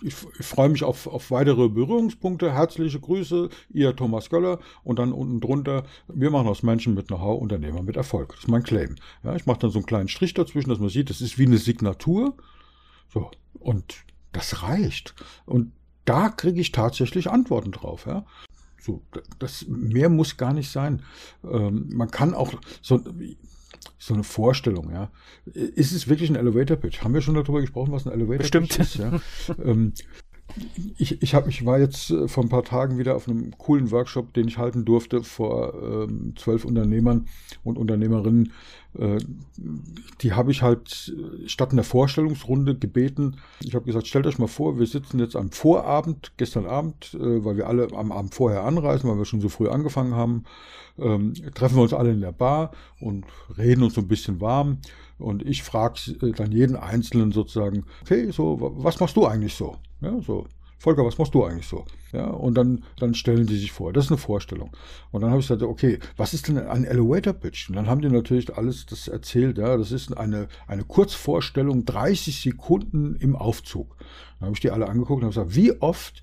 Ich, 0.02 0.14
ich, 0.38 0.46
freue 0.46 0.70
mich 0.70 0.82
auf, 0.82 1.06
auf 1.06 1.30
weitere 1.30 1.68
Berührungspunkte. 1.68 2.52
Herzliche 2.52 3.00
Grüße, 3.00 3.50
Ihr 3.70 3.94
Thomas 3.94 4.30
Göller. 4.30 4.60
Und 4.82 4.98
dann 4.98 5.12
unten 5.12 5.40
drunter, 5.40 5.84
wir 6.08 6.30
machen 6.30 6.48
aus 6.48 6.62
Menschen 6.62 6.94
mit 6.94 7.08
Know-how 7.08 7.40
Unternehmer 7.40 7.82
mit 7.82 7.96
Erfolg. 7.96 8.30
Das 8.30 8.40
ist 8.40 8.48
mein 8.48 8.62
Claim. 8.62 8.94
Ja, 9.22 9.36
ich 9.36 9.44
mache 9.44 9.58
dann 9.60 9.70
so 9.70 9.78
einen 9.78 9.86
kleinen 9.86 10.08
Strich 10.08 10.32
dazwischen, 10.32 10.70
dass 10.70 10.78
man 10.78 10.88
sieht, 10.88 11.10
das 11.10 11.20
ist 11.20 11.38
wie 11.38 11.46
eine 11.46 11.58
Signatur. 11.58 12.34
So, 13.12 13.30
und 13.58 14.04
das 14.32 14.62
reicht. 14.62 15.14
Und 15.44 15.72
da 16.08 16.30
kriege 16.30 16.60
ich 16.60 16.72
tatsächlich 16.72 17.30
Antworten 17.30 17.70
drauf. 17.70 18.06
Ja. 18.06 18.24
So, 18.80 19.02
das 19.38 19.66
mehr 19.68 20.08
muss 20.08 20.36
gar 20.36 20.54
nicht 20.54 20.70
sein. 20.70 21.02
Ähm, 21.44 21.88
man 21.92 22.10
kann 22.10 22.32
auch 22.32 22.52
so, 22.80 23.02
so 23.98 24.14
eine 24.14 24.24
Vorstellung, 24.24 24.90
ja. 24.90 25.10
Ist 25.44 25.92
es 25.92 26.08
wirklich 26.08 26.30
ein 26.30 26.36
Elevator 26.36 26.76
Pitch? 26.76 27.02
Haben 27.02 27.12
wir 27.12 27.20
schon 27.20 27.34
darüber 27.34 27.60
gesprochen, 27.60 27.92
was 27.92 28.06
ein 28.06 28.12
Elevator 28.12 28.38
Bestimmt. 28.38 28.70
Pitch 28.70 28.80
ist? 28.80 28.94
Ja? 28.96 29.20
ähm, 29.62 29.92
ich, 30.96 31.22
ich, 31.22 31.34
hab, 31.34 31.46
ich 31.46 31.64
war 31.64 31.78
jetzt 31.78 32.10
äh, 32.10 32.28
vor 32.28 32.42
ein 32.42 32.48
paar 32.48 32.64
Tagen 32.64 32.98
wieder 32.98 33.16
auf 33.16 33.28
einem 33.28 33.56
coolen 33.58 33.90
Workshop, 33.90 34.32
den 34.34 34.48
ich 34.48 34.58
halten 34.58 34.84
durfte 34.84 35.22
vor 35.22 35.74
ähm, 35.74 36.34
zwölf 36.36 36.64
Unternehmern 36.64 37.26
und 37.64 37.78
Unternehmerinnen. 37.78 38.52
Äh, 38.98 39.18
die 40.22 40.32
habe 40.32 40.50
ich 40.50 40.62
halt 40.62 41.14
äh, 41.14 41.48
statt 41.48 41.72
einer 41.72 41.84
Vorstellungsrunde 41.84 42.76
gebeten. 42.76 43.36
Ich 43.60 43.74
habe 43.74 43.84
gesagt, 43.84 44.06
stellt 44.06 44.26
euch 44.26 44.38
mal 44.38 44.48
vor, 44.48 44.78
wir 44.78 44.86
sitzen 44.86 45.18
jetzt 45.18 45.36
am 45.36 45.50
Vorabend, 45.50 46.32
gestern 46.36 46.66
Abend, 46.66 47.14
äh, 47.14 47.44
weil 47.44 47.56
wir 47.56 47.66
alle 47.66 47.88
am 47.92 48.10
Abend 48.10 48.34
vorher 48.34 48.64
anreisen, 48.64 49.08
weil 49.08 49.18
wir 49.18 49.26
schon 49.26 49.40
so 49.40 49.48
früh 49.48 49.68
angefangen 49.68 50.14
haben, 50.14 50.44
ähm, 50.98 51.34
treffen 51.54 51.76
wir 51.76 51.82
uns 51.82 51.92
alle 51.92 52.10
in 52.10 52.20
der 52.20 52.32
Bar 52.32 52.72
und 53.00 53.24
reden 53.56 53.82
uns 53.82 53.94
so 53.94 54.00
ein 54.00 54.08
bisschen 54.08 54.40
warm. 54.40 54.78
Und 55.18 55.42
ich 55.42 55.62
frage 55.62 56.16
äh, 56.22 56.32
dann 56.32 56.52
jeden 56.52 56.76
Einzelnen 56.76 57.32
sozusagen, 57.32 57.84
okay, 58.02 58.30
so, 58.30 58.58
was 58.60 58.98
machst 58.98 59.16
du 59.16 59.26
eigentlich 59.26 59.54
so? 59.54 59.76
Ja, 60.00 60.20
so, 60.20 60.46
Volker, 60.78 61.04
was 61.04 61.18
machst 61.18 61.34
du 61.34 61.44
eigentlich 61.44 61.66
so? 61.66 61.84
Ja, 62.12 62.26
und 62.26 62.54
dann, 62.54 62.84
dann 62.98 63.14
stellen 63.14 63.46
die 63.46 63.56
sich 63.56 63.72
vor. 63.72 63.92
Das 63.92 64.04
ist 64.04 64.10
eine 64.12 64.18
Vorstellung. 64.18 64.70
Und 65.10 65.22
dann 65.22 65.30
habe 65.30 65.40
ich 65.40 65.48
gesagt, 65.48 65.62
okay, 65.62 65.98
was 66.16 66.34
ist 66.34 66.46
denn 66.46 66.58
ein 66.58 66.84
Elevator 66.84 67.32
Pitch? 67.32 67.68
Und 67.68 67.74
dann 67.74 67.88
haben 67.88 68.00
die 68.00 68.08
natürlich 68.08 68.56
alles 68.56 68.86
das 68.86 69.08
erzählt. 69.08 69.58
Ja, 69.58 69.76
das 69.76 69.90
ist 69.90 70.16
eine, 70.16 70.46
eine 70.68 70.84
Kurzvorstellung, 70.84 71.84
30 71.84 72.40
Sekunden 72.40 73.16
im 73.16 73.34
Aufzug. 73.34 73.96
Dann 74.38 74.46
habe 74.46 74.54
ich 74.54 74.60
die 74.60 74.70
alle 74.70 74.88
angeguckt 74.88 75.22
und 75.22 75.34
habe 75.34 75.46
gesagt, 75.46 75.56
wie 75.56 75.72
oft, 75.82 76.20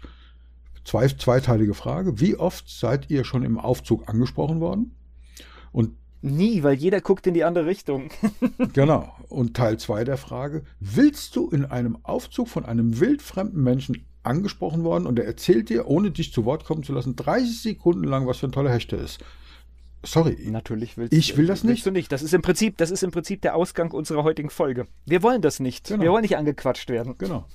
zwei, 0.85 1.07
zweiteilige 1.09 1.73
Frage, 1.73 2.21
wie 2.21 2.37
oft 2.37 2.69
seid 2.69 3.09
ihr 3.09 3.25
schon 3.25 3.43
im 3.43 3.59
Aufzug 3.59 4.07
angesprochen 4.07 4.61
worden? 4.61 4.95
Und 5.73 5.97
Nie, 6.25 6.63
weil 6.63 6.73
jeder 6.73 7.01
guckt 7.01 7.27
in 7.27 7.35
die 7.35 7.43
andere 7.43 7.67
Richtung. 7.67 8.09
genau. 8.73 9.15
Und 9.29 9.55
Teil 9.55 9.77
2 9.77 10.03
der 10.05 10.17
Frage, 10.17 10.63
willst 10.79 11.35
du 11.35 11.49
in 11.49 11.65
einem 11.65 11.97
Aufzug 12.01 12.47
von 12.47 12.65
einem 12.65 12.99
wildfremden 12.99 13.61
Menschen 13.61 14.05
angesprochen 14.23 14.83
worden 14.83 15.05
und 15.05 15.19
er 15.19 15.25
erzählt 15.25 15.69
dir, 15.69 15.87
ohne 15.87 16.09
dich 16.09 16.33
zu 16.33 16.43
Wort 16.45 16.65
kommen 16.65 16.81
zu 16.81 16.93
lassen, 16.93 17.15
30 17.15 17.61
Sekunden 17.61 18.05
lang, 18.05 18.25
was 18.25 18.39
für 18.39 18.47
ein 18.47 18.51
toller 18.51 18.71
Hechter 18.71 18.97
ist? 18.97 19.19
Sorry. 20.03 20.37
Natürlich 20.49 20.97
willst 20.97 21.13
ich 21.13 21.37
will 21.37 21.45
das 21.45 21.63
nicht. 21.63 21.77
Willst 21.77 21.85
du 21.85 21.91
nicht. 21.91 22.11
Das 22.11 22.23
ist 22.23 22.33
im 22.33 22.41
Prinzip, 22.41 22.77
das 22.77 22.89
ist 22.89 23.03
im 23.03 23.11
Prinzip 23.11 23.41
der 23.41 23.55
Ausgang 23.55 23.91
unserer 23.91 24.23
heutigen 24.23 24.49
Folge. 24.49 24.87
Wir 25.05 25.21
wollen 25.21 25.41
das 25.41 25.59
nicht. 25.59 25.87
Genau. 25.87 26.03
Wir 26.03 26.11
wollen 26.11 26.23
nicht 26.23 26.37
angequatscht 26.37 26.89
werden. 26.89 27.15
Genau. 27.17 27.45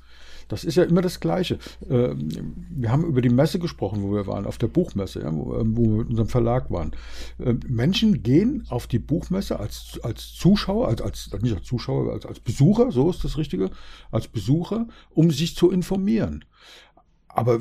Das 0.51 0.65
ist 0.65 0.75
ja 0.75 0.83
immer 0.83 1.01
das 1.01 1.21
Gleiche. 1.21 1.59
Ähm, 1.89 2.57
wir 2.71 2.91
haben 2.91 3.05
über 3.05 3.23
die 3.23 3.29
Messe 3.29 3.61
gesprochen, 3.61 4.03
wo 4.03 4.13
wir 4.13 4.27
waren, 4.27 4.47
auf 4.47 4.59
der 4.59 4.67
Buchmesse, 4.67 5.23
wo 5.25 5.53
wir 5.53 5.99
mit 5.99 6.09
unserem 6.11 6.29
Verlag 6.29 6.71
waren. 6.73 6.91
Ähm, 7.39 7.61
Menschen 7.69 8.25
gehen 8.25 8.67
auf 8.69 8.89
die 8.89 8.99
Buchmesse 8.99 9.61
als, 9.61 10.01
als 10.03 10.35
Zuschauer, 10.35 10.89
als, 10.89 11.01
als, 11.01 11.31
nicht 11.41 11.55
als 11.55 11.65
Zuschauer, 11.67 12.13
als, 12.13 12.27
als 12.27 12.41
Besucher, 12.41 12.91
so 12.91 13.11
ist 13.11 13.23
das 13.23 13.39
Richtige, 13.39 13.71
als 14.11 14.27
Besucher, 14.27 14.89
um 15.11 15.31
sich 15.31 15.55
zu 15.55 15.71
informieren. 15.71 16.45
Aber 17.29 17.61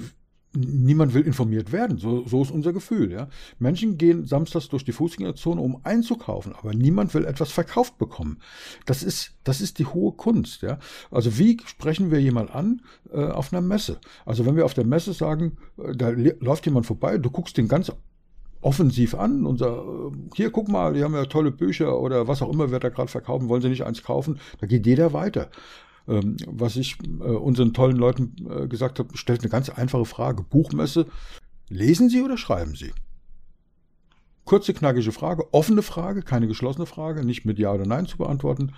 niemand 0.53 1.13
will 1.13 1.21
informiert 1.21 1.71
werden. 1.71 1.97
So, 1.97 2.25
so 2.25 2.41
ist 2.41 2.51
unser 2.51 2.73
Gefühl. 2.73 3.11
Ja. 3.11 3.27
Menschen 3.59 3.97
gehen 3.97 4.25
samstags 4.25 4.69
durch 4.69 4.83
die 4.83 4.91
Fußgängerzone, 4.91 5.61
um 5.61 5.79
einzukaufen, 5.83 6.53
aber 6.55 6.73
niemand 6.73 7.13
will 7.13 7.25
etwas 7.25 7.51
verkauft 7.51 7.97
bekommen. 7.97 8.39
Das 8.85 9.03
ist, 9.03 9.33
das 9.43 9.61
ist 9.61 9.79
die 9.79 9.85
hohe 9.85 10.13
Kunst. 10.13 10.61
Ja. 10.61 10.79
Also 11.11 11.37
wie 11.37 11.57
sprechen 11.65 12.11
wir 12.11 12.19
jemand 12.19 12.51
an 12.51 12.81
äh, 13.11 13.23
auf 13.23 13.53
einer 13.53 13.61
Messe? 13.61 13.99
Also 14.25 14.45
wenn 14.45 14.55
wir 14.55 14.65
auf 14.65 14.73
der 14.73 14.85
Messe 14.85 15.13
sagen, 15.13 15.57
äh, 15.77 15.95
da 15.95 16.09
läuft 16.09 16.65
jemand 16.65 16.85
vorbei, 16.85 17.17
du 17.17 17.29
guckst 17.29 17.57
den 17.57 17.67
ganz 17.67 17.91
offensiv 18.61 19.15
an 19.15 19.45
und 19.45 19.59
sag, 19.59 19.71
äh, 19.71 20.11
hier 20.35 20.51
guck 20.51 20.67
mal, 20.67 20.93
die 20.93 21.03
haben 21.03 21.13
ja 21.13 21.25
tolle 21.25 21.51
Bücher 21.51 21.99
oder 21.99 22.27
was 22.27 22.41
auch 22.41 22.51
immer 22.51 22.71
wir 22.71 22.79
da 22.79 22.89
gerade 22.89 23.11
verkaufen, 23.11 23.49
wollen 23.49 23.61
sie 23.61 23.69
nicht 23.69 23.85
eins 23.85 24.03
kaufen? 24.03 24.39
Da 24.59 24.67
geht 24.67 24.85
jeder 24.85 25.13
weiter. 25.13 25.49
Ähm, 26.09 26.37
was 26.47 26.75
ich 26.75 26.97
äh, 27.03 27.23
unseren 27.23 27.73
tollen 27.73 27.97
Leuten 27.97 28.35
äh, 28.49 28.67
gesagt 28.67 28.99
habe, 28.99 29.15
stellt 29.17 29.41
eine 29.41 29.49
ganz 29.49 29.69
einfache 29.69 30.05
Frage. 30.05 30.43
Buchmesse, 30.43 31.05
lesen 31.69 32.09
Sie 32.09 32.21
oder 32.21 32.37
schreiben 32.37 32.75
Sie? 32.75 32.91
Kurze, 34.43 34.73
knackige 34.73 35.11
Frage, 35.11 35.53
offene 35.53 35.83
Frage, 35.83 36.23
keine 36.23 36.47
geschlossene 36.47 36.87
Frage, 36.87 37.23
nicht 37.23 37.45
mit 37.45 37.59
Ja 37.59 37.71
oder 37.71 37.85
Nein 37.85 38.07
zu 38.07 38.17
beantworten. 38.17 38.73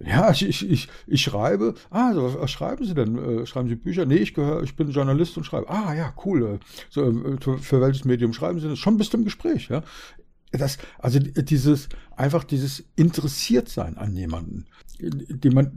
Ja, 0.00 0.30
ich, 0.30 0.46
ich, 0.46 0.68
ich, 0.68 0.88
ich 1.06 1.22
schreibe. 1.22 1.74
Ah, 1.90 2.12
was 2.14 2.50
schreiben 2.50 2.84
Sie 2.84 2.94
denn? 2.94 3.16
Äh, 3.18 3.46
schreiben 3.46 3.68
Sie 3.68 3.76
Bücher? 3.76 4.06
Nee, 4.06 4.16
ich 4.16 4.34
gehöre, 4.34 4.62
ich 4.62 4.76
bin 4.76 4.90
Journalist 4.90 5.36
und 5.36 5.44
schreibe. 5.44 5.68
Ah, 5.68 5.94
ja, 5.94 6.12
cool. 6.24 6.60
So, 6.90 7.12
für 7.60 7.80
welches 7.80 8.04
Medium 8.04 8.32
schreiben 8.32 8.60
Sie 8.60 8.68
das? 8.68 8.78
Schon 8.78 8.96
bist 8.96 9.12
du 9.12 9.18
im 9.18 9.24
Gespräch, 9.24 9.68
ja. 9.68 9.82
Das, 10.52 10.78
also 10.98 11.18
dieses, 11.18 11.88
einfach 12.16 12.44
dieses 12.44 12.84
Interessiertsein 12.96 13.98
an 13.98 14.16
jemanden, 14.16 14.66
dem, 14.98 15.70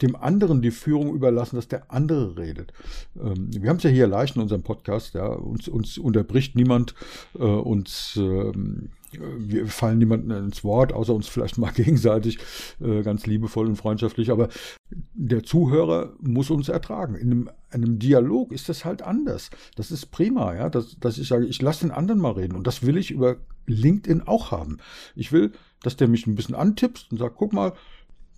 dem 0.00 0.16
anderen 0.16 0.62
die 0.62 0.70
Führung 0.70 1.14
überlassen, 1.14 1.56
dass 1.56 1.68
der 1.68 1.92
andere 1.92 2.36
redet. 2.36 2.72
Ähm, 3.16 3.48
wir 3.50 3.68
haben 3.68 3.76
es 3.76 3.82
ja 3.82 3.90
hier 3.90 4.06
leicht 4.06 4.36
in 4.36 4.42
unserem 4.42 4.62
Podcast, 4.62 5.14
ja, 5.14 5.26
uns, 5.26 5.68
uns 5.68 5.98
unterbricht 5.98 6.56
niemand, 6.56 6.94
äh, 7.38 7.42
uns 7.42 8.16
ähm, 8.16 8.90
wir 9.38 9.66
fallen 9.66 9.98
niemandem 9.98 10.44
ins 10.44 10.64
Wort, 10.64 10.92
außer 10.92 11.14
uns 11.14 11.28
vielleicht 11.28 11.58
mal 11.58 11.72
gegenseitig, 11.74 12.38
äh, 12.80 13.02
ganz 13.02 13.26
liebevoll 13.26 13.66
und 13.66 13.76
freundschaftlich. 13.76 14.30
Aber 14.30 14.48
der 14.90 15.42
Zuhörer 15.42 16.14
muss 16.20 16.50
uns 16.50 16.68
ertragen. 16.68 17.14
In 17.14 17.30
einem, 17.30 17.50
einem 17.70 17.98
Dialog 17.98 18.52
ist 18.52 18.68
das 18.68 18.84
halt 18.84 19.02
anders. 19.02 19.50
Das 19.76 19.90
ist 19.90 20.06
prima, 20.06 20.54
ja, 20.54 20.70
dass, 20.70 20.98
dass 20.98 21.18
ich 21.18 21.28
sage, 21.28 21.46
ich 21.46 21.60
lasse 21.62 21.86
den 21.86 21.90
anderen 21.90 22.20
mal 22.20 22.32
reden. 22.32 22.56
Und 22.56 22.66
das 22.66 22.84
will 22.84 22.96
ich 22.96 23.10
über 23.10 23.36
LinkedIn 23.66 24.22
auch 24.22 24.50
haben. 24.50 24.78
Ich 25.14 25.32
will, 25.32 25.52
dass 25.82 25.96
der 25.96 26.08
mich 26.08 26.26
ein 26.26 26.34
bisschen 26.34 26.54
antippst 26.54 27.10
und 27.10 27.18
sagt, 27.18 27.36
guck 27.36 27.52
mal, 27.52 27.72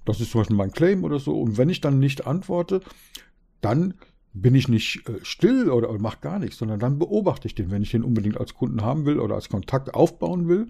das 0.05 0.21
ist 0.21 0.31
zum 0.31 0.41
Beispiel 0.41 0.57
mein 0.57 0.73
Claim 0.73 1.05
oder 1.05 1.19
so. 1.19 1.41
Und 1.41 1.59
wenn 1.59 1.69
ich 1.69 1.81
dann 1.81 1.99
nicht 1.99 2.27
antworte, 2.27 2.81
dann 3.61 3.95
bin 4.33 4.55
ich 4.55 4.69
nicht 4.69 5.09
äh, 5.09 5.19
still 5.23 5.71
oder, 5.71 5.91
oder 5.91 5.99
mache 5.99 6.21
gar 6.21 6.39
nichts, 6.39 6.59
sondern 6.59 6.79
dann 6.79 6.99
beobachte 6.99 7.49
ich 7.49 7.55
den, 7.55 7.71
wenn 7.71 7.83
ich 7.83 7.91
den 7.91 8.05
unbedingt 8.05 8.39
als 8.39 8.55
Kunden 8.55 8.83
haben 8.83 9.07
will 9.07 9.19
oder 9.19 9.35
als 9.35 9.49
Kontakt 9.49 9.95
aufbauen 9.95 10.49
will 10.49 10.69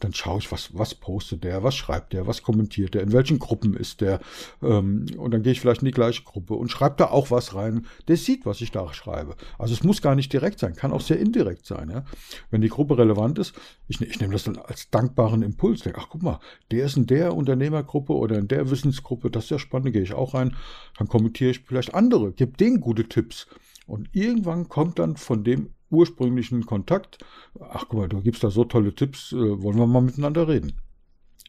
dann 0.00 0.12
schaue 0.14 0.38
ich, 0.38 0.50
was, 0.50 0.76
was 0.76 0.94
postet 0.94 1.44
der, 1.44 1.62
was 1.62 1.76
schreibt 1.76 2.12
der, 2.12 2.26
was 2.26 2.42
kommentiert 2.42 2.94
der, 2.94 3.02
in 3.02 3.12
welchen 3.12 3.38
Gruppen 3.38 3.74
ist 3.74 4.00
der. 4.00 4.20
Ähm, 4.62 5.06
und 5.16 5.32
dann 5.32 5.42
gehe 5.42 5.52
ich 5.52 5.60
vielleicht 5.60 5.82
in 5.82 5.86
die 5.86 5.92
gleiche 5.92 6.24
Gruppe 6.24 6.54
und 6.54 6.70
schreibe 6.70 6.96
da 6.98 7.06
auch 7.06 7.30
was 7.30 7.54
rein. 7.54 7.86
Der 8.08 8.16
sieht, 8.16 8.44
was 8.44 8.60
ich 8.60 8.72
da 8.72 8.92
schreibe. 8.92 9.36
Also 9.58 9.74
es 9.74 9.84
muss 9.84 10.02
gar 10.02 10.14
nicht 10.14 10.32
direkt 10.32 10.58
sein, 10.58 10.74
kann 10.74 10.92
auch 10.92 11.00
sehr 11.00 11.18
indirekt 11.18 11.66
sein. 11.66 11.90
Ja? 11.90 12.04
Wenn 12.50 12.60
die 12.60 12.68
Gruppe 12.68 12.98
relevant 12.98 13.38
ist, 13.38 13.54
ich, 13.88 14.00
ich 14.00 14.20
nehme 14.20 14.32
das 14.32 14.44
dann 14.44 14.58
als 14.58 14.90
dankbaren 14.90 15.42
Impuls. 15.42 15.82
Denke, 15.82 16.00
ach 16.02 16.08
guck 16.08 16.22
mal, 16.22 16.40
der 16.70 16.86
ist 16.86 16.96
in 16.96 17.06
der 17.06 17.36
Unternehmergruppe 17.36 18.12
oder 18.12 18.38
in 18.38 18.48
der 18.48 18.70
Wissensgruppe, 18.70 19.30
das 19.30 19.44
ist 19.44 19.50
ja 19.50 19.58
spannend, 19.58 19.92
gehe 19.92 20.02
ich 20.02 20.14
auch 20.14 20.34
rein. 20.34 20.56
Dann 20.98 21.08
kommentiere 21.08 21.50
ich 21.50 21.60
vielleicht 21.60 21.94
andere, 21.94 22.32
gebe 22.32 22.56
denen 22.56 22.80
gute 22.80 23.08
Tipps. 23.08 23.46
Und 23.86 24.08
irgendwann 24.12 24.68
kommt 24.68 24.98
dann 24.98 25.16
von 25.16 25.44
dem 25.44 25.74
ursprünglichen 25.92 26.66
Kontakt, 26.66 27.18
ach 27.60 27.86
guck 27.88 28.00
mal, 28.00 28.08
du 28.08 28.20
gibst 28.20 28.42
da 28.42 28.50
so 28.50 28.64
tolle 28.64 28.94
Tipps, 28.94 29.32
äh, 29.32 29.62
wollen 29.62 29.78
wir 29.78 29.86
mal 29.86 30.02
miteinander 30.02 30.48
reden. 30.48 30.72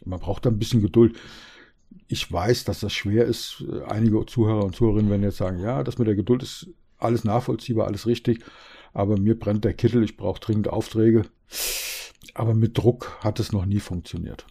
Man 0.05 0.19
braucht 0.19 0.45
da 0.45 0.49
ein 0.49 0.59
bisschen 0.59 0.81
Geduld. 0.81 1.17
ich 2.07 2.31
weiß, 2.31 2.65
dass 2.65 2.79
das 2.79 2.93
schwer 2.93 3.25
ist. 3.25 3.63
Einige 3.87 4.25
Zuhörer 4.25 4.65
und 4.65 4.75
Zuhörerinnen 4.75 5.09
werden 5.09 5.23
jetzt 5.23 5.37
sagen, 5.37 5.59
ja, 5.59 5.83
das 5.83 5.97
mit 5.97 6.07
der 6.07 6.15
Geduld 6.15 6.43
ist 6.43 6.69
alles 6.97 7.23
nachvollziehbar, 7.23 7.87
alles 7.87 8.07
richtig. 8.07 8.43
Aber 8.93 9.17
mir 9.17 9.37
brennt 9.37 9.63
der 9.63 9.73
Kittel, 9.73 10.03
ich 10.03 10.17
brauche 10.17 10.39
dringend 10.39 10.67
Aufträge. 10.67 11.23
Aber 12.33 12.53
mit 12.53 12.77
Druck 12.77 13.17
hat 13.19 13.39
es 13.39 13.51
noch 13.51 13.65
nie 13.65 13.79
funktioniert. 13.79 14.45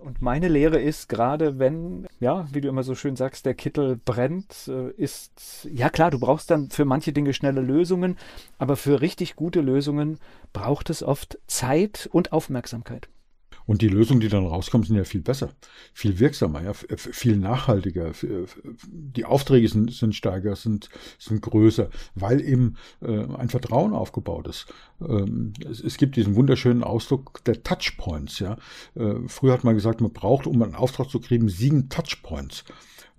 Und 0.00 0.22
meine 0.22 0.48
Lehre 0.48 0.80
ist, 0.80 1.08
gerade 1.08 1.58
wenn, 1.58 2.06
ja, 2.20 2.46
wie 2.52 2.60
du 2.60 2.68
immer 2.68 2.82
so 2.82 2.94
schön 2.94 3.16
sagst, 3.16 3.44
der 3.44 3.54
Kittel 3.54 3.96
brennt, 4.02 4.68
äh, 4.68 4.90
ist, 4.92 5.68
ja 5.70 5.90
klar, 5.90 6.10
du 6.10 6.18
brauchst 6.18 6.50
dann 6.50 6.70
für 6.70 6.84
manche 6.84 7.12
Dinge 7.12 7.34
schnelle 7.34 7.60
Lösungen, 7.60 8.16
aber 8.58 8.76
für 8.76 9.00
richtig 9.02 9.36
gute 9.36 9.60
Lösungen 9.60 10.18
braucht 10.52 10.88
es 10.90 11.02
oft 11.02 11.38
Zeit 11.46 12.08
und 12.12 12.32
Aufmerksamkeit. 12.32 13.08
Und 13.70 13.82
die 13.82 13.88
Lösungen, 13.88 14.18
die 14.18 14.28
dann 14.28 14.46
rauskommen, 14.46 14.84
sind 14.84 14.96
ja 14.96 15.04
viel 15.04 15.20
besser, 15.20 15.50
viel 15.92 16.18
wirksamer, 16.18 16.60
ja, 16.60 16.72
viel 16.74 17.36
nachhaltiger. 17.36 18.10
Die 18.82 19.24
Aufträge 19.24 19.68
sind, 19.68 19.92
sind 19.92 20.16
stärker, 20.16 20.56
sind, 20.56 20.88
sind 21.20 21.40
größer, 21.40 21.88
weil 22.16 22.40
eben 22.40 22.74
äh, 23.00 23.26
ein 23.36 23.48
Vertrauen 23.48 23.92
aufgebaut 23.92 24.48
ist. 24.48 24.66
Ähm, 25.00 25.52
es, 25.70 25.78
es, 25.78 25.98
gibt 25.98 26.16
diesen 26.16 26.34
wunderschönen 26.34 26.82
Ausdruck 26.82 27.44
der 27.44 27.62
Touchpoints. 27.62 28.40
Ja. 28.40 28.56
Äh, 28.96 29.14
früher 29.28 29.52
hat 29.52 29.62
man 29.62 29.76
gesagt, 29.76 30.00
man 30.00 30.12
braucht, 30.12 30.48
um 30.48 30.60
einen 30.60 30.74
Auftrag 30.74 31.08
zu 31.08 31.20
kriegen, 31.20 31.48
sieben 31.48 31.88
Touchpoints 31.88 32.64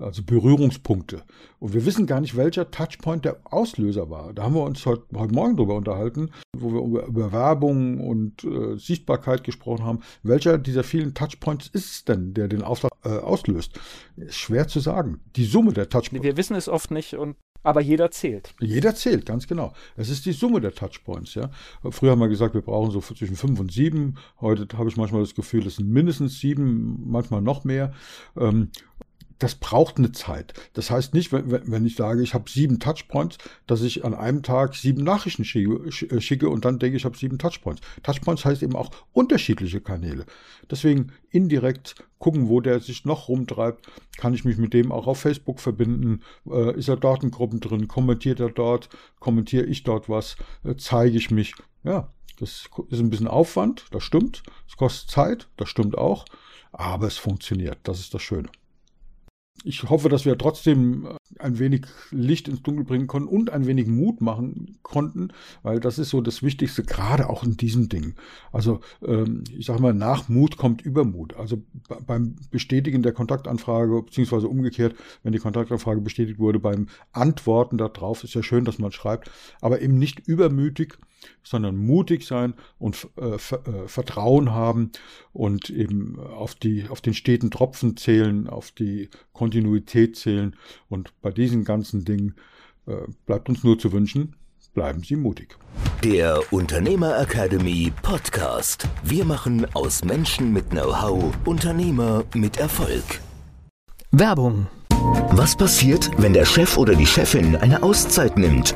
also 0.02 0.24
Berührungspunkte. 0.24 1.24
Und 1.60 1.74
wir 1.74 1.86
wissen 1.86 2.08
gar 2.08 2.22
nicht, 2.22 2.36
welcher 2.36 2.72
Touchpoint 2.72 3.26
der 3.26 3.40
Auslöser 3.46 4.10
war. 4.10 4.34
Da 4.34 4.44
haben 4.44 4.56
wir 4.56 4.64
uns 4.64 4.86
heute, 4.86 5.04
heute 5.16 5.34
Morgen 5.34 5.58
drüber 5.58 5.76
unterhalten, 5.76 6.32
wo 6.58 6.74
wir 6.74 6.82
über, 6.82 7.06
über 7.06 7.32
Werbung 7.32 8.00
und 8.00 8.44
äh, 8.44 8.78
Sichtbarkeit 8.78 9.44
gesprochen 9.44 9.86
haben. 9.86 10.00
Welcher 10.24 10.58
dieser 10.58 10.84
vielen 10.84 11.14
Touchpoints 11.14 11.68
ist 11.68 11.92
es 11.92 12.06
denn, 12.06 12.34
der 12.34 12.48
den 12.48 12.64
Auftrag 12.64 12.92
äh, 13.04 13.10
auslöst? 13.10 13.80
Ist 14.18 14.36
schwer 14.36 14.68
zu 14.68 14.80
sagen. 14.80 15.22
Die 15.36 15.46
Summe 15.46 15.74
der 15.74 15.90
Touchpoints. 15.90 16.24
Wir 16.24 16.38
wissen 16.38 16.56
es 16.56 16.68
oft 16.68 16.92
nicht 16.92 17.14
und 17.14 17.36
aber 17.64 17.82
jeder 17.82 18.10
zählt. 18.10 18.54
Jeder 18.60 18.96
zählt, 18.96 19.26
ganz 19.26 19.48
genau. 19.48 19.74
Es 19.96 20.10
ist 20.10 20.26
die 20.26 20.32
Summe 20.32 20.62
der 20.62 20.74
Touchpoints, 20.74 21.36
ja. 21.36 21.52
Früher 21.92 22.12
haben 22.12 22.20
wir 22.20 22.28
gesagt, 22.28 22.56
wir 22.56 22.62
brauchen 22.62 22.92
so 22.92 23.02
zwischen 23.02 23.36
fünf 23.36 23.60
und 23.60 23.72
sieben. 23.72 24.16
Heute 24.40 24.68
habe 24.78 24.90
ich 24.90 24.98
manchmal 24.98 25.22
das 25.22 25.36
Gefühl, 25.36 25.68
es 25.68 25.76
sind 25.76 25.90
mindestens 25.90 26.40
sieben, 26.40 27.04
manchmal 27.06 27.42
noch 27.42 27.64
mehr. 27.64 27.94
Ähm, 28.36 28.70
das 29.42 29.56
braucht 29.56 29.98
eine 29.98 30.12
Zeit. 30.12 30.54
Das 30.74 30.92
heißt 30.92 31.16
nicht, 31.16 31.32
wenn, 31.32 31.50
wenn 31.50 31.86
ich 31.86 31.96
sage, 31.96 32.22
ich 32.22 32.36
habe 32.36 32.48
sieben 32.48 32.80
Touchpoints, 32.80 33.40
dass 33.66 33.82
ich 33.82 34.06
an 34.06 34.14
einem 34.14 34.44
Tag 34.44 34.76
sieben 34.76 35.04
Nachrichten 35.04 35.44
schicke, 35.44 35.92
schicke 35.92 36.48
und 36.48 36.64
dann 36.64 36.78
denke 36.78 36.96
ich, 36.96 37.02
ich 37.02 37.06
habe 37.06 37.18
sieben 37.18 37.40
Touchpoints. 37.40 37.82
Touchpoints 38.04 38.46
heißt 38.46 38.62
eben 38.62 38.76
auch 38.76 38.92
unterschiedliche 39.14 39.82
Kanäle. 39.82 40.28
Deswegen 40.70 41.12
indirekt 41.32 41.96
gucken, 42.20 42.50
wo 42.50 42.62
der 42.62 42.82
sich 42.82 43.04
noch 43.04 43.30
rumtreibt. 43.30 43.88
Kann 44.18 44.36
ich 44.36 44.46
mich 44.46 44.58
mit 44.58 44.76
dem 44.76 44.92
auch 44.92 45.08
auf 45.08 45.20
Facebook 45.20 45.60
verbinden? 45.60 46.22
Äh, 46.48 46.78
ist 46.78 46.88
er 46.88 46.98
dort 46.98 47.24
in 47.24 47.32
Gruppen 47.32 47.60
drin? 47.60 47.88
Kommentiert 47.88 48.40
er 48.40 48.52
dort? 48.52 48.90
Kommentiere 49.20 49.66
ich 49.66 49.82
dort 49.82 50.08
was? 50.08 50.36
Äh, 50.64 50.76
zeige 50.76 51.18
ich 51.18 51.32
mich? 51.32 51.56
Ja, 51.84 52.14
das 52.38 52.70
ist 52.90 53.00
ein 53.00 53.10
bisschen 53.10 53.28
Aufwand, 53.28 53.86
das 53.90 54.04
stimmt. 54.04 54.44
Es 54.68 54.78
kostet 54.78 55.10
Zeit, 55.10 55.48
das 55.58 55.68
stimmt 55.68 55.98
auch. 55.98 56.26
Aber 56.72 57.08
es 57.08 57.18
funktioniert. 57.18 57.80
Das 57.84 58.00
ist 58.00 58.14
das 58.14 58.22
Schöne 58.22 58.50
ich 59.64 59.84
hoffe, 59.90 60.10
dass 60.10 60.26
wir 60.26 60.38
trotzdem 60.38 61.06
äh, 61.06 61.16
ein 61.40 61.60
wenig 61.60 61.86
Licht 62.10 62.48
ins 62.48 62.62
Dunkel 62.64 62.84
bringen 62.84 63.08
konnten 63.08 63.30
und 63.30 63.50
ein 63.50 63.68
wenig 63.68 63.88
Mut 63.88 64.22
machen 64.22 64.78
konnten, 64.82 65.30
weil 65.64 65.80
das 65.80 66.00
ist 66.00 66.10
so 66.10 66.22
das 66.22 66.44
Wichtigste, 66.44 66.84
gerade 66.84 67.30
auch 67.30 67.44
in 67.44 67.58
diesem 67.58 67.90
Ding. 67.90 68.16
Also 68.52 68.82
ähm, 69.06 69.44
ich 69.56 69.66
sage 69.66 69.82
mal, 69.82 69.94
nach 69.94 70.30
Mut 70.30 70.58
kommt 70.58 70.82
Übermut. 70.82 71.36
Also 71.36 71.62
beim 72.08 72.36
Bestätigen 72.50 73.04
der 73.04 73.14
Kontaktanfrage, 73.14 74.04
beziehungsweise 74.04 74.48
umgekehrt, 74.48 74.96
wenn 75.24 75.34
die 75.34 75.40
Kontaktanfrage 75.40 76.02
bestätigt 76.02 76.40
wurde, 76.40 76.60
beim 76.60 76.88
Antworten 77.12 77.78
darauf, 77.78 78.24
ist 78.24 78.34
ja 78.34 78.44
schön, 78.44 78.66
dass 78.66 78.80
man 78.80 78.92
schreibt, 78.92 79.30
aber 79.62 79.82
eben 79.82 79.98
nicht 79.98 80.28
übermütig, 80.28 80.98
sondern 81.44 81.78
mutig 81.78 82.26
sein 82.26 82.54
und 82.80 83.08
äh, 83.18 83.36
äh, 83.36 83.88
Vertrauen 83.88 84.52
haben 84.52 84.92
und 85.34 85.70
eben 85.70 86.20
auf, 86.20 86.56
die, 86.56 86.88
auf 86.90 87.02
den 87.02 87.14
steten 87.14 87.52
Tropfen 87.52 87.98
zählen, 87.98 88.48
auf 88.48 88.72
die 88.72 89.10
Kontinuität 89.34 90.16
zählen. 90.16 90.56
Und 90.90 91.14
bei 91.22 91.32
diesen 91.32 91.64
ganzen 91.64 92.06
Dingen 92.06 92.36
äh, 92.88 92.96
bleibt 93.26 93.50
uns 93.50 93.64
nur 93.64 93.78
zu 93.78 93.92
wünschen, 93.92 94.36
bleiben 94.74 95.04
Sie 95.04 95.16
mutig. 95.16 95.58
Der 96.04 96.42
Unternehmer 96.52 97.20
Academy 97.20 97.92
Podcast. 98.02 98.88
Wir 99.04 99.26
machen 99.26 99.68
aus 99.74 100.04
Menschen 100.04 100.54
mit 100.54 100.70
Know-how 100.70 101.34
Unternehmer 101.46 102.24
mit 102.34 102.58
Erfolg. 102.58 103.04
Werbung. 104.12 104.68
Was 105.32 105.56
passiert, 105.56 106.12
wenn 106.18 106.34
der 106.34 106.46
Chef 106.46 106.78
oder 106.78 106.96
die 106.96 107.06
Chefin 107.06 107.56
eine 107.56 107.82
Auszeit 107.82 108.38
nimmt? 108.38 108.76